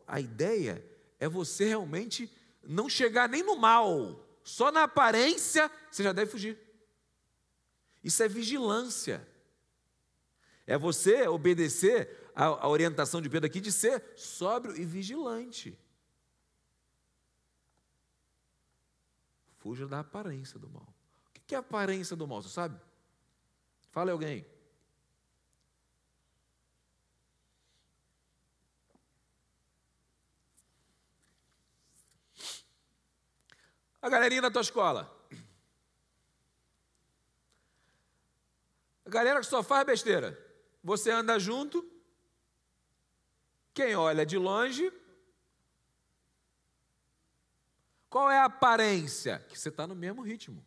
A 0.05 0.19
ideia 0.19 0.85
é 1.19 1.27
você 1.27 1.65
realmente 1.65 2.31
não 2.63 2.89
chegar 2.89 3.29
nem 3.29 3.43
no 3.43 3.55
mal, 3.55 4.25
só 4.43 4.71
na 4.71 4.83
aparência 4.83 5.71
você 5.89 6.03
já 6.03 6.11
deve 6.11 6.31
fugir. 6.31 6.59
Isso 8.03 8.21
é 8.23 8.27
vigilância. 8.27 9.27
É 10.65 10.77
você 10.77 11.27
obedecer 11.27 12.31
a, 12.35 12.67
orientação 12.67 13.21
de 13.21 13.29
Pedro 13.29 13.47
aqui 13.47 13.59
de 13.59 13.71
ser 13.71 14.03
sóbrio 14.15 14.77
e 14.77 14.85
vigilante. 14.85 15.77
Fuja 19.57 19.87
da 19.87 19.99
aparência 19.99 20.59
do 20.59 20.69
mal. 20.69 20.87
O 21.29 21.39
que 21.47 21.55
é 21.55 21.57
a 21.57 21.61
aparência 21.61 22.15
do 22.15 22.27
mal? 22.27 22.41
Você 22.41 22.49
sabe? 22.49 22.79
Fala 23.91 24.11
alguém. 24.11 24.45
A 34.07 34.09
galerinha 34.09 34.41
da 34.41 34.51
tua 34.51 34.61
escola. 34.61 35.13
A 39.05 39.09
galera 39.09 39.39
que 39.39 39.45
só 39.45 39.61
faz 39.61 39.85
besteira. 39.85 40.37
Você 40.83 41.11
anda 41.11 41.37
junto, 41.37 41.85
quem 43.73 43.95
olha 43.95 44.25
de 44.25 44.37
longe, 44.37 44.91
Qual 48.09 48.31
é 48.31 48.37
a 48.39 48.45
aparência? 48.45 49.45
Que 49.49 49.59
você 49.59 49.69
está 49.69 49.85
no 49.85 49.93
mesmo 49.95 50.21
ritmo. 50.21 50.65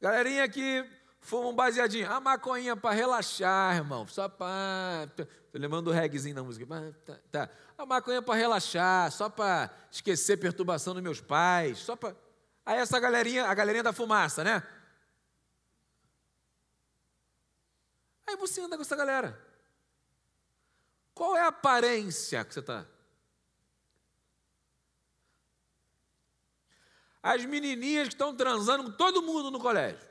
Galerinha 0.00 0.48
que 0.48 0.88
fuma 1.20 1.48
um 1.48 1.54
baseadinho, 1.54 2.10
a 2.10 2.20
maconha 2.20 2.76
para 2.76 2.94
relaxar, 2.94 3.76
irmão, 3.76 4.06
só 4.06 4.28
para. 4.28 5.08
Estou 5.08 5.26
lembrando 5.60 5.86
do 5.86 5.90
reggaezinho 5.90 6.34
da 6.34 6.42
música. 6.42 6.66
Tá, 7.04 7.18
tá. 7.30 7.50
A 7.76 7.86
maconha 7.86 8.22
para 8.22 8.34
relaxar, 8.34 9.10
só 9.12 9.28
para 9.28 9.70
esquecer 9.90 10.36
perturbação 10.36 10.94
dos 10.94 11.02
meus 11.02 11.20
pais, 11.20 11.78
só 11.78 11.96
para. 11.96 12.16
Aí 12.64 12.78
essa 12.78 12.98
galerinha, 13.00 13.46
a 13.46 13.54
galerinha 13.54 13.82
da 13.82 13.92
fumaça, 13.92 14.44
né? 14.44 14.62
Aí 18.26 18.36
você 18.36 18.60
anda 18.60 18.76
com 18.76 18.82
essa 18.82 18.96
galera. 18.96 19.42
Qual 21.14 21.36
é 21.36 21.40
a 21.40 21.48
aparência 21.48 22.44
que 22.44 22.54
você 22.54 22.60
está? 22.60 22.86
As 27.22 27.44
menininhas 27.44 28.08
que 28.08 28.14
estão 28.14 28.36
transando 28.36 28.84
com 28.84 28.90
todo 28.92 29.22
mundo 29.22 29.50
no 29.50 29.58
colégio. 29.58 30.07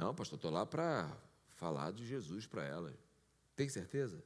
Não, 0.00 0.14
pastor, 0.14 0.38
estou 0.38 0.50
lá 0.50 0.64
para 0.64 1.14
falar 1.50 1.92
de 1.92 2.06
Jesus 2.06 2.46
para 2.46 2.64
elas. 2.64 2.96
Tem 3.54 3.68
certeza? 3.68 4.24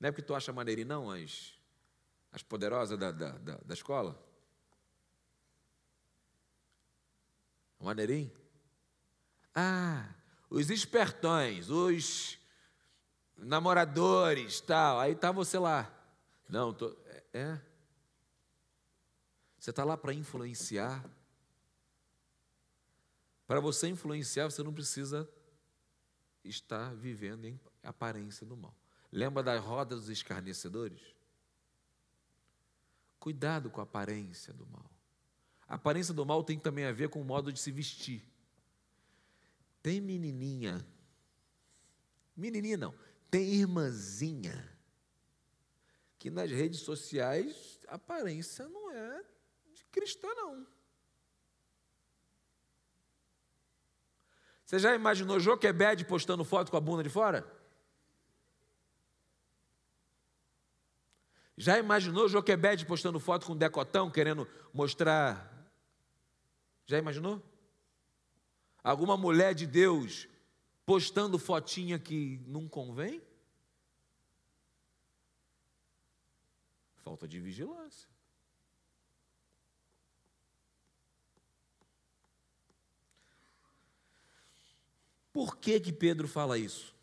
Não 0.00 0.08
é 0.08 0.10
porque 0.10 0.26
tu 0.26 0.34
acha 0.34 0.52
maneirinho, 0.52 0.88
não, 0.88 1.08
as, 1.08 1.54
as 2.32 2.42
poderosas 2.42 2.98
da, 2.98 3.12
da, 3.12 3.30
da, 3.38 3.56
da 3.58 3.74
escola? 3.74 4.20
Maneirinho? 7.78 8.32
Ah, 9.54 10.12
os 10.50 10.68
espertões, 10.68 11.70
os 11.70 12.36
namoradores, 13.36 14.60
tal. 14.60 14.98
Aí 14.98 15.14
tá 15.14 15.30
você 15.30 15.60
lá. 15.60 15.88
Não, 16.48 16.74
tô, 16.74 16.88
é. 17.06 17.24
é. 17.34 17.60
Você 19.60 19.70
está 19.70 19.84
lá 19.84 19.96
para 19.96 20.12
influenciar. 20.12 21.08
Para 23.50 23.58
você 23.58 23.88
influenciar, 23.88 24.48
você 24.48 24.62
não 24.62 24.72
precisa 24.72 25.28
estar 26.44 26.94
vivendo 26.94 27.46
em 27.46 27.58
aparência 27.82 28.46
do 28.46 28.56
mal. 28.56 28.72
Lembra 29.10 29.42
da 29.42 29.58
roda 29.58 29.96
dos 29.96 30.08
escarnecedores? 30.08 31.00
Cuidado 33.18 33.68
com 33.68 33.80
a 33.80 33.82
aparência 33.82 34.54
do 34.54 34.64
mal. 34.68 34.88
A 35.66 35.74
aparência 35.74 36.14
do 36.14 36.24
mal 36.24 36.44
tem 36.44 36.60
também 36.60 36.84
a 36.84 36.92
ver 36.92 37.08
com 37.08 37.20
o 37.20 37.24
modo 37.24 37.52
de 37.52 37.58
se 37.58 37.72
vestir. 37.72 38.22
Tem 39.82 40.00
menininha, 40.00 40.86
menininha 42.36 42.76
não, 42.76 42.94
tem 43.28 43.52
irmãzinha, 43.52 44.78
que 46.20 46.30
nas 46.30 46.52
redes 46.52 46.82
sociais 46.82 47.80
a 47.88 47.96
aparência 47.96 48.68
não 48.68 48.92
é 48.92 49.24
de 49.74 49.84
cristã, 49.86 50.28
não. 50.36 50.64
Você 54.70 54.78
já 54.78 54.94
imaginou 54.94 55.40
Joquebed 55.40 56.04
postando 56.04 56.44
foto 56.44 56.70
com 56.70 56.76
a 56.76 56.80
bunda 56.80 57.02
de 57.02 57.08
fora? 57.08 57.44
Já 61.56 61.76
imaginou 61.76 62.28
Joquebed 62.28 62.86
postando 62.86 63.18
foto 63.18 63.46
com 63.46 63.56
decotão, 63.56 64.08
querendo 64.08 64.46
mostrar? 64.72 65.68
Já 66.86 66.98
imaginou? 66.98 67.42
Alguma 68.80 69.16
mulher 69.16 69.56
de 69.56 69.66
Deus 69.66 70.28
postando 70.86 71.36
fotinha 71.36 71.98
que 71.98 72.40
não 72.46 72.68
convém? 72.68 73.20
Falta 76.94 77.26
de 77.26 77.40
vigilância. 77.40 78.08
Por 85.40 85.56
que 85.56 85.80
que 85.80 85.90
Pedro 85.90 86.28
fala 86.28 86.58
isso? 86.58 86.94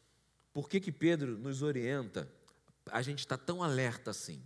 Por 0.54 0.70
que 0.70 0.80
que 0.80 0.92
Pedro 0.92 1.40
nos 1.40 1.64
orienta? 1.64 2.32
A 2.92 3.02
gente 3.02 3.18
está 3.18 3.36
tão 3.36 3.64
alerta 3.64 4.12
assim. 4.12 4.40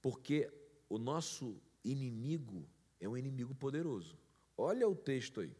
Porque 0.00 0.50
o 0.88 0.96
nosso 0.96 1.60
inimigo 1.84 2.66
é 2.98 3.06
um 3.06 3.14
inimigo 3.14 3.54
poderoso. 3.54 4.16
Olha 4.56 4.88
o 4.88 4.96
texto 4.96 5.42
aí. 5.42 5.54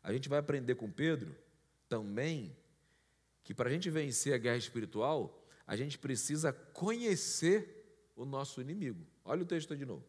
A 0.00 0.12
gente 0.12 0.28
vai 0.28 0.38
aprender 0.38 0.76
com 0.76 0.88
Pedro 0.88 1.34
também 1.88 2.56
que 3.42 3.52
para 3.52 3.68
a 3.68 3.72
gente 3.72 3.90
vencer 3.90 4.32
a 4.32 4.38
guerra 4.38 4.56
espiritual, 4.56 5.44
a 5.66 5.74
gente 5.74 5.98
precisa 5.98 6.52
conhecer 6.52 8.08
o 8.14 8.24
nosso 8.24 8.60
inimigo. 8.60 9.04
Olha 9.24 9.42
o 9.42 9.46
texto 9.46 9.76
de 9.76 9.84
novo. 9.84 10.06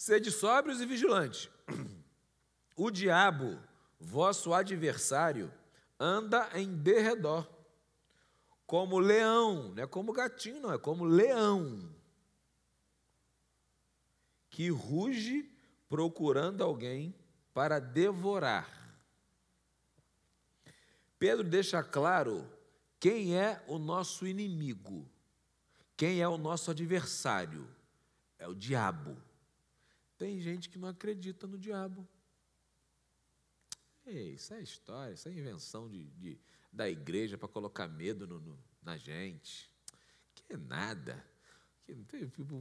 Sede 0.00 0.30
sóbrios 0.30 0.80
e 0.80 0.86
vigilantes. 0.86 1.50
O 2.74 2.90
diabo, 2.90 3.58
vosso 3.98 4.54
adversário, 4.54 5.52
anda 5.98 6.48
em 6.54 6.74
derredor, 6.74 7.46
como 8.64 8.98
leão, 8.98 9.74
não 9.74 9.82
é 9.82 9.86
como 9.86 10.14
gatinho, 10.14 10.62
não, 10.62 10.72
é 10.72 10.78
como 10.78 11.04
leão 11.04 11.94
que 14.48 14.70
ruge 14.70 15.54
procurando 15.90 16.64
alguém 16.64 17.14
para 17.52 17.78
devorar. 17.78 18.96
Pedro 21.18 21.46
deixa 21.46 21.82
claro 21.82 22.50
quem 22.98 23.36
é 23.36 23.62
o 23.68 23.78
nosso 23.78 24.26
inimigo, 24.26 25.06
quem 25.94 26.22
é 26.22 26.28
o 26.28 26.38
nosso 26.38 26.70
adversário. 26.70 27.68
É 28.38 28.48
o 28.48 28.54
diabo. 28.54 29.28
Tem 30.20 30.38
gente 30.38 30.68
que 30.68 30.78
não 30.78 30.86
acredita 30.86 31.46
no 31.46 31.56
diabo. 31.56 32.06
Ei, 34.04 34.34
isso 34.34 34.52
é 34.52 34.60
história, 34.60 35.14
isso 35.14 35.26
é 35.26 35.32
invenção 35.32 35.88
de, 35.88 36.10
de 36.10 36.38
da 36.70 36.90
igreja 36.90 37.38
para 37.38 37.48
colocar 37.48 37.88
medo 37.88 38.26
no, 38.26 38.38
no, 38.38 38.58
na 38.82 38.98
gente. 38.98 39.72
Que 40.34 40.58
nada. 40.58 41.24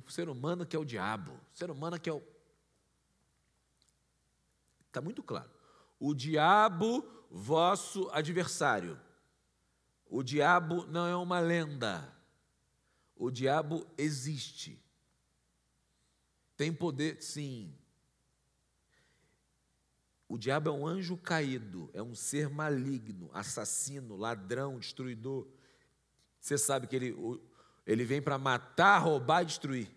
O 0.06 0.10
ser 0.10 0.30
humano 0.30 0.66
que 0.66 0.74
é 0.74 0.80
o 0.80 0.86
diabo, 0.86 1.34
o 1.34 1.58
ser 1.58 1.70
humano 1.70 2.00
que 2.00 2.10
é 2.10 2.14
o. 2.14 2.24
Está 4.88 5.02
muito 5.02 5.22
claro. 5.22 5.52
O 6.00 6.14
diabo, 6.14 7.06
vosso 7.30 8.10
adversário. 8.12 8.98
O 10.06 10.24
diabo 10.24 10.86
não 10.86 11.06
é 11.06 11.16
uma 11.18 11.42
lenda. 11.42 12.10
O 13.18 13.30
diabo 13.30 13.86
existe. 13.98 14.82
Tem 16.60 16.74
poder, 16.74 17.24
sim. 17.24 17.74
O 20.28 20.38
diabo 20.38 20.68
é 20.68 20.74
um 20.74 20.86
anjo 20.86 21.16
caído, 21.16 21.90
é 21.94 22.04
um 22.04 22.14
ser 22.14 22.50
maligno, 22.50 23.30
assassino, 23.34 24.18
ladrão, 24.18 24.78
destruidor. 24.78 25.48
Você 26.38 26.58
sabe 26.58 26.86
que 26.86 26.98
ele, 26.98 27.16
ele 27.88 28.04
vem 28.04 28.22
para 28.22 28.38
matar, 28.38 28.98
roubar 28.98 29.44
e 29.44 29.46
destruir. 29.46 29.90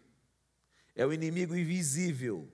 É 0.95 1.05
o 1.05 1.13
inimigo 1.13 1.57
invisível. 1.57 2.49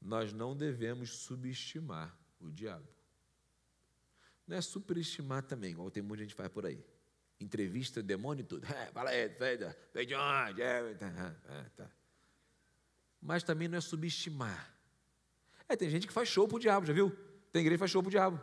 Nós 0.00 0.32
não 0.32 0.56
devemos 0.56 1.10
subestimar 1.10 2.16
o 2.38 2.48
diabo. 2.48 2.86
Não 4.46 4.56
é 4.56 4.60
superestimar 4.60 5.42
também, 5.42 5.72
igual 5.72 5.90
tem 5.90 6.00
muita 6.00 6.22
gente 6.22 6.36
faz 6.36 6.48
por 6.48 6.64
aí. 6.64 6.86
Entrevista, 7.40 8.00
demônio 8.00 8.42
e 8.42 8.46
tudo. 8.46 8.64
É, 8.72 8.86
fala 8.92 9.10
aí, 9.10 9.26
vem 9.92 10.06
de 10.06 10.14
onde? 10.14 10.62
É, 10.62 10.94
tá, 10.94 11.36
é, 11.48 11.68
tá. 11.70 12.01
Mas 13.22 13.44
também 13.44 13.68
não 13.68 13.78
é 13.78 13.80
subestimar. 13.80 14.74
É, 15.68 15.76
tem 15.76 15.88
gente 15.88 16.08
que 16.08 16.12
faz 16.12 16.28
show 16.28 16.48
pro 16.48 16.58
diabo, 16.58 16.84
já 16.84 16.92
viu? 16.92 17.10
Tem 17.52 17.60
igreja 17.60 17.76
que 17.76 17.78
faz 17.78 17.90
show 17.90 18.02
pro 18.02 18.10
diabo. 18.10 18.40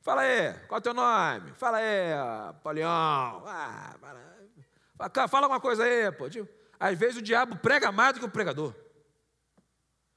Fala 0.00 0.22
aí, 0.22 0.54
qual 0.68 0.78
é 0.78 0.80
o 0.80 0.82
teu 0.82 0.94
nome? 0.94 1.52
Fala 1.54 1.78
aí, 1.78 2.54
Polião. 2.62 2.88
Ah, 2.88 3.96
fala. 4.00 5.28
Fala 5.28 5.46
alguma 5.46 5.60
coisa 5.60 5.82
aí, 5.82 6.12
pô. 6.12 6.30
Tipo, 6.30 6.48
às 6.78 6.96
vezes 6.96 7.16
o 7.16 7.22
diabo 7.22 7.56
prega 7.56 7.90
mais 7.90 8.14
do 8.14 8.20
que 8.20 8.26
o 8.26 8.30
pregador. 8.30 8.72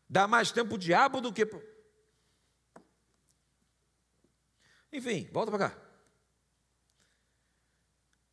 Dá 0.08 0.28
mais 0.28 0.52
tempo 0.52 0.75
o 0.75 0.78
diabo 0.78 1.19
do 1.19 1.34
que. 1.34 1.49
Enfim, 4.93 5.28
volta 5.32 5.52
para 5.52 5.69
cá. 5.69 5.78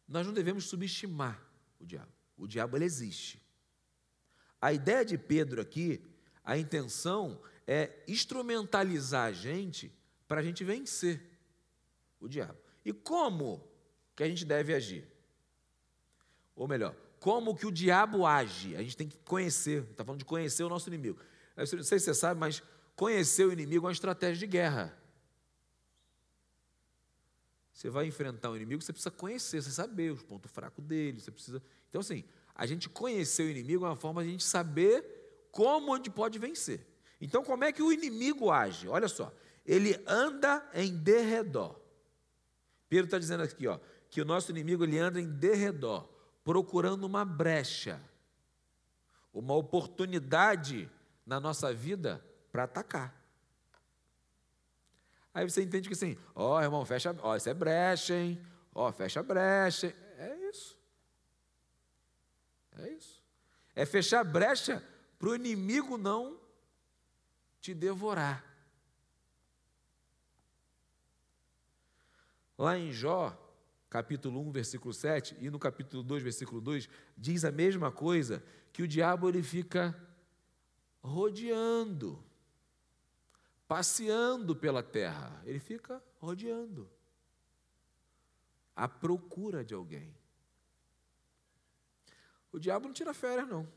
Nós 0.07 0.27
não 0.27 0.35
devemos 0.35 0.69
subestimar 0.69 1.43
o 1.81 1.87
diabo. 1.87 2.13
O 2.37 2.47
diabo 2.47 2.77
ele 2.77 2.85
existe. 2.85 3.46
A 4.67 4.73
ideia 4.73 5.05
de 5.05 5.17
Pedro 5.17 5.61
aqui, 5.61 6.03
a 6.45 6.59
intenção 6.59 7.41
é 7.69 8.03
instrumentalizar 8.09 9.29
a 9.29 9.33
gente 9.33 9.93
para 10.27 10.41
a 10.41 10.43
gente 10.43 10.65
vencer 10.65 11.23
o 12.19 12.27
diabo. 12.27 12.59
E 12.85 12.93
como 12.93 13.63
que 14.17 14.25
a 14.25 14.29
gente 14.29 14.45
deve 14.45 14.75
agir? 14.75 15.07
Ou 16.57 16.67
melhor, 16.67 16.97
como 17.21 17.55
que 17.55 17.65
o 17.65 17.71
diabo 17.71 18.27
age. 18.27 18.75
A 18.75 18.83
gente 18.83 18.97
tem 18.97 19.07
que 19.07 19.19
conhecer, 19.19 19.85
está 19.85 20.05
falando 20.05 20.19
de 20.19 20.25
conhecer 20.25 20.65
o 20.65 20.69
nosso 20.69 20.89
inimigo. 20.89 21.17
Eu 21.57 21.65
não 21.77 21.85
sei 21.85 22.01
se 22.01 22.07
você 22.07 22.15
sabe, 22.15 22.41
mas 22.41 22.61
conhecer 22.97 23.45
o 23.45 23.53
inimigo 23.53 23.87
é 23.87 23.87
uma 23.87 23.93
estratégia 23.93 24.49
de 24.49 24.49
guerra. 24.49 25.01
Você 27.73 27.89
vai 27.89 28.07
enfrentar 28.07 28.51
um 28.51 28.57
inimigo, 28.57 28.83
você 28.83 28.93
precisa 28.93 29.13
conhecer, 29.13 29.63
você 29.63 29.71
saber 29.71 30.11
os 30.11 30.25
pontos 30.25 30.51
fracos 30.51 30.85
dele, 30.85 31.21
você 31.21 31.31
precisa. 31.31 31.63
Então, 31.89 32.01
assim, 32.01 32.25
a 32.57 32.65
gente 32.65 32.89
conhecer 32.89 33.43
o 33.43 33.51
inimigo 33.51 33.85
é 33.85 33.89
uma 33.89 33.97
forma 33.97 34.23
de 34.23 34.29
a 34.29 34.33
gente 34.33 34.45
saber 34.45 35.49
como 35.53 35.93
onde 35.93 36.11
pode 36.11 36.39
vencer. 36.39 36.87
Então, 37.21 37.45
como 37.45 37.65
é 37.65 37.73
que 37.73 37.83
o 37.83 37.93
inimigo 37.93 38.51
age? 38.51 38.89
Olha 38.89 39.09
só, 39.09 39.33
ele 39.65 40.03
anda 40.07 40.67
em 40.75 40.97
derredor. 40.97 41.79
Pedro 42.89 43.07
está 43.07 43.19
dizendo 43.19 43.43
aqui, 43.43 43.67
ó, 43.67 43.79
que 44.09 44.21
o 44.21 44.25
nosso 44.25 44.51
inimigo 44.51 44.85
ele 44.85 44.99
anda 44.99 45.21
em 45.21 45.29
derredor, 45.29 46.09
procurando 46.43 47.05
uma 47.05 47.25
brecha, 47.25 48.01
uma 49.35 49.55
oportunidade 49.55 50.91
na 51.27 51.39
nossa 51.39 51.75
vida 51.75 52.25
para 52.51 52.65
atacar. 52.65 53.15
Aí 55.35 55.45
você 55.49 55.63
entende 55.63 55.89
que 55.89 55.95
assim, 55.95 56.17
ó, 56.35 56.57
oh, 56.57 56.63
irmão, 56.63 56.85
fecha, 56.87 57.15
ó, 57.21 57.33
oh, 57.33 57.37
isso 57.37 57.51
é 57.51 57.53
brecha, 57.53 58.15
hein? 58.15 58.41
Ó, 58.75 58.89
oh, 58.89 58.93
fecha 58.93 59.21
a 59.21 59.23
brecha. 59.23 59.95
É 60.17 60.49
isso. 60.49 60.76
É 62.79 62.89
isso. 62.91 63.23
É 63.75 63.85
fechar 63.85 64.25
brecha 64.25 64.83
para 65.19 65.29
o 65.29 65.35
inimigo 65.35 65.97
não 65.97 66.39
te 67.61 67.75
devorar. 67.75 68.45
Lá 72.59 72.79
em 72.79 72.91
Jó, 72.91 73.37
capítulo 73.91 74.41
1, 74.41 74.51
versículo 74.51 74.95
7, 74.95 75.37
e 75.41 75.51
no 75.51 75.59
capítulo 75.59 76.03
2, 76.03 76.23
versículo 76.23 76.61
2, 76.61 76.89
diz 77.17 77.45
a 77.45 77.53
mesma 77.53 77.91
coisa, 77.91 78.43
que 78.73 78.83
o 78.83 78.89
diabo 78.89 79.29
ele 79.29 79.43
fica 79.43 79.95
rodeando, 81.03 82.23
passeando 83.67 84.55
pela 84.57 84.83
terra. 84.83 85.41
Ele 85.45 85.59
fica 85.59 86.03
rodeando, 86.19 86.91
à 88.75 88.89
procura 88.89 89.65
de 89.65 89.75
alguém. 89.75 90.15
O 92.57 92.59
diabo 92.59 92.87
não 92.87 92.95
tira 92.95 93.13
férias, 93.13 93.47
não. 93.47 93.71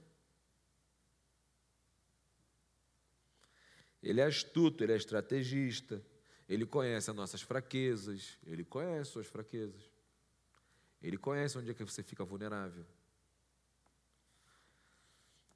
Ele 4.02 4.22
é 4.22 4.24
astuto, 4.24 4.82
ele 4.82 4.94
é 4.94 4.96
estrategista, 4.96 6.02
ele 6.48 6.66
conhece 6.66 7.10
as 7.10 7.16
nossas 7.16 7.42
fraquezas, 7.42 8.40
ele 8.46 8.64
conhece 8.64 9.12
suas 9.12 9.28
fraquezas. 9.28 9.92
Ele 11.02 11.18
conhece 11.18 11.58
onde 11.58 11.72
é 11.72 11.74
que 11.74 11.84
você 11.84 12.02
fica 12.02 12.24
vulnerável. 12.24 12.86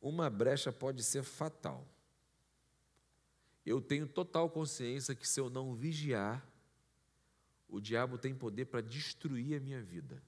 Uma 0.02 0.30
brecha 0.30 0.74
pode 0.74 1.02
ser 1.02 1.24
fatal. 1.24 1.88
Eu 3.66 3.80
tenho 3.80 4.06
total 4.06 4.50
consciência 4.50 5.16
que 5.16 5.26
se 5.26 5.40
eu 5.40 5.50
não 5.50 5.74
vigiar, 5.74 6.46
o 7.70 7.80
diabo 7.80 8.18
tem 8.18 8.36
poder 8.36 8.66
para 8.66 8.82
destruir 8.82 9.56
a 9.56 9.62
minha 9.62 9.82
vida. 9.82 10.22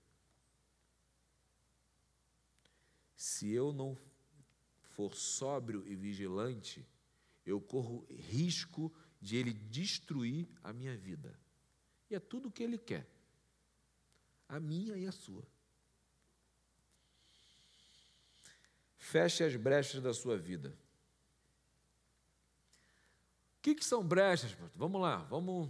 Se 3.15 3.51
eu 3.51 3.71
não 3.71 3.97
for 4.95 5.15
sóbrio 5.15 5.85
e 5.87 5.95
vigilante, 5.95 6.85
eu 7.45 7.61
corro 7.61 8.05
risco 8.09 8.93
de 9.21 9.37
ele 9.37 9.53
destruir 9.53 10.47
a 10.63 10.73
minha 10.73 10.95
vida. 10.97 11.37
E 12.09 12.15
é 12.15 12.19
tudo 12.19 12.49
o 12.49 12.51
que 12.51 12.63
ele 12.63 12.77
quer. 12.77 13.07
A 14.47 14.59
minha 14.59 14.97
e 14.97 15.05
a 15.05 15.11
sua. 15.11 15.45
Feche 18.97 19.43
as 19.43 19.55
brechas 19.55 20.01
da 20.01 20.13
sua 20.13 20.37
vida. 20.37 20.75
O 23.57 23.61
que, 23.61 23.75
que 23.75 23.85
são 23.85 24.05
brechas? 24.05 24.55
Vamos 24.75 25.01
lá, 25.01 25.17
vamos 25.23 25.69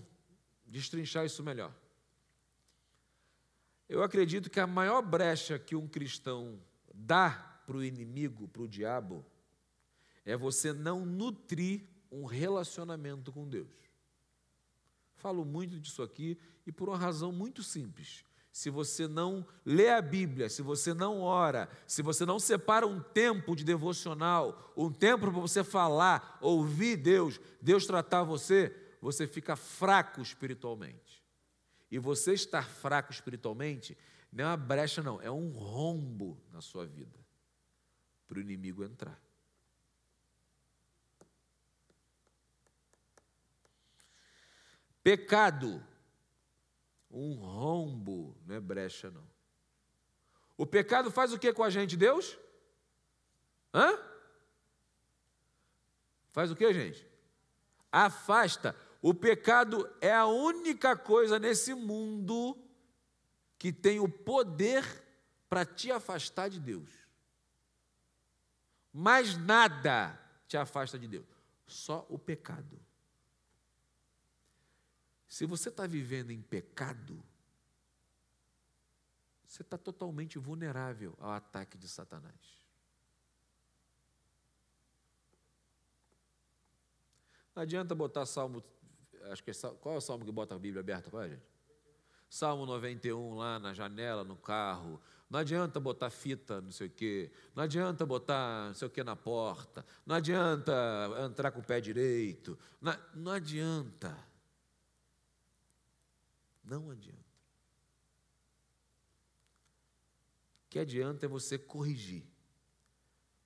destrinchar 0.66 1.26
isso 1.26 1.44
melhor. 1.44 1.74
Eu 3.88 4.04
acredito 4.04 4.50
que 4.50 4.60
a 4.60 4.68
maior 4.68 5.02
brecha 5.02 5.60
que 5.60 5.76
um 5.76 5.88
cristão 5.88 6.60
dá 6.96 7.62
para 7.66 7.78
o 7.78 7.84
inimigo, 7.84 8.48
para 8.48 8.62
o 8.62 8.68
diabo, 8.68 9.26
é 10.24 10.36
você 10.38 10.72
não 10.72 11.06
nutrir 11.06 11.84
um 12.12 12.26
relacionamento 12.26 13.32
com 13.32 13.48
Deus. 13.48 13.68
Falo 15.16 15.44
muito 15.44 15.80
disso 15.80 16.02
aqui 16.02 16.38
e 16.66 16.72
por 16.72 16.90
uma 16.90 16.98
razão 16.98 17.32
muito 17.32 17.62
simples. 17.64 18.24
Se 18.52 18.70
você 18.70 19.08
não 19.08 19.46
lê 19.66 19.90
a 19.90 20.02
Bíblia, 20.02 20.50
se 20.50 20.62
você 20.62 20.94
não 20.94 21.20
ora, 21.20 21.70
se 21.86 22.02
você 22.02 22.26
não 22.26 22.40
separa 22.40 22.88
um 22.88 23.02
tempo 23.02 23.56
de 23.56 23.66
devocional, 23.66 24.74
um 24.78 24.90
tempo 24.92 25.24
para 25.24 25.32
você 25.32 25.64
falar, 25.64 26.38
ouvir 26.42 26.96
Deus, 26.96 27.40
Deus 27.62 27.86
tratar 27.86 28.24
você, 28.24 28.74
você 29.02 29.28
fica 29.28 29.56
fraco 29.58 30.22
espiritualmente. 30.22 31.22
E 31.92 32.00
você 32.00 32.34
estar 32.34 32.70
fraco 32.70 33.12
espiritualmente 33.12 33.98
não 34.36 34.44
é 34.44 34.48
uma 34.50 34.58
brecha, 34.58 35.02
não, 35.02 35.22
é 35.22 35.32
um 35.32 35.50
rombo 35.52 36.38
na 36.52 36.60
sua 36.60 36.86
vida 36.86 37.18
para 38.28 38.38
o 38.38 38.42
inimigo 38.42 38.84
entrar. 38.84 39.18
Pecado, 45.02 45.82
um 47.10 47.36
rombo, 47.36 48.36
não 48.46 48.56
é 48.56 48.60
brecha, 48.60 49.10
não. 49.10 49.26
O 50.58 50.66
pecado 50.66 51.10
faz 51.10 51.32
o 51.32 51.40
que 51.40 51.54
com 51.54 51.64
a 51.64 51.70
gente, 51.70 51.96
Deus? 51.96 52.38
Hã? 53.74 53.98
Faz 56.34 56.52
o 56.52 56.58
que, 56.58 56.74
gente? 56.74 57.08
Afasta. 57.90 58.76
O 59.02 59.14
pecado 59.14 59.90
é 60.02 60.14
a 60.14 60.26
única 60.26 60.98
coisa 60.98 61.40
nesse 61.40 61.74
mundo 61.74 62.65
que 63.58 63.72
tem 63.72 64.00
o 64.00 64.10
poder 64.10 64.84
para 65.50 65.66
te 65.66 65.92
afastar 65.92 66.50
de 66.50 66.60
Deus. 66.60 66.90
Mais 68.92 69.38
nada 69.38 70.20
te 70.48 70.58
afasta 70.58 70.98
de 70.98 71.08
Deus, 71.08 71.28
só 71.68 72.06
o 72.10 72.18
pecado. 72.18 72.80
Se 75.28 75.46
você 75.46 75.70
está 75.70 75.86
vivendo 75.86 76.32
em 76.32 76.42
pecado, 76.42 77.22
você 79.46 79.62
está 79.62 79.78
totalmente 79.78 80.38
vulnerável 80.38 81.16
ao 81.20 81.32
ataque 81.32 81.78
de 81.78 81.88
Satanás. 81.88 82.66
Não 87.56 87.64
adianta 87.64 87.96
botar 87.96 88.26
salmo. 88.26 88.62
Acho 89.32 89.44
que 89.44 89.52
é, 89.52 89.54
qual 89.80 89.96
é 89.96 89.98
o 89.98 90.02
salmo 90.02 90.26
que 90.26 90.32
bota 90.32 90.56
a 90.56 90.60
Bíblia 90.60 90.82
aberta? 90.82 91.10
Qual 91.10 91.24
é, 91.24 91.30
gente? 91.30 91.55
Salmo 92.30 92.66
91 92.66 93.36
lá 93.36 93.60
na 93.60 93.74
janela, 93.74 94.24
no 94.24 94.36
carro. 94.36 95.02
Não 95.30 95.40
adianta 95.40 95.80
botar 95.80 96.10
fita, 96.10 96.62
não 96.62 96.72
sei 96.72 96.88
o 96.88 96.90
quê. 96.90 97.32
Não 97.56 97.64
adianta 97.64 98.06
botar 98.06 98.68
não 98.68 98.74
sei 98.74 98.88
o 98.88 98.92
quê 98.92 99.04
na 99.04 99.16
porta. 99.16 99.86
Não 100.06 100.16
adianta 100.16 100.74
entrar 101.26 101.52
com 101.52 101.60
o 101.60 101.64
pé 101.64 101.82
direito. 101.82 102.58
Não, 102.82 102.98
não 103.14 103.32
adianta. 103.32 104.18
Não 106.64 106.90
adianta. 106.92 107.20
O 110.66 110.70
que 110.70 110.80
adianta 110.80 111.26
é 111.26 111.30
você 111.30 111.58
corrigir. 111.58 112.26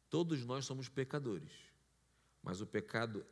Todos 0.09 0.43
nós 0.43 0.65
somos 0.65 0.89
pecadores, 0.89 1.53
mas 2.41 2.61
o 2.61 2.65
pecado 2.65 3.23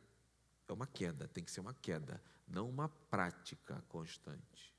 é 0.68 0.72
uma 0.72 0.86
queda, 0.86 1.26
tem 1.26 1.42
que 1.42 1.50
ser 1.50 1.60
uma 1.60 1.74
queda, 1.74 2.22
não 2.46 2.68
uma 2.68 2.88
prática 2.88 3.82
constante. 3.88 4.77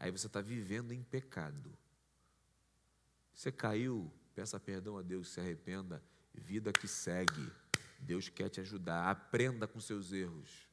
Aí 0.00 0.10
você 0.10 0.26
está 0.26 0.40
vivendo 0.40 0.92
em 0.92 1.02
pecado. 1.02 1.70
Você 3.34 3.52
caiu, 3.52 4.10
peça 4.34 4.58
perdão 4.58 4.96
a 4.96 5.02
Deus, 5.02 5.28
se 5.28 5.40
arrependa, 5.40 6.02
vida 6.34 6.72
que 6.72 6.88
segue. 6.88 7.52
Deus 7.98 8.30
quer 8.30 8.48
te 8.48 8.62
ajudar, 8.62 9.10
aprenda 9.10 9.68
com 9.68 9.78
seus 9.78 10.10
erros. 10.10 10.66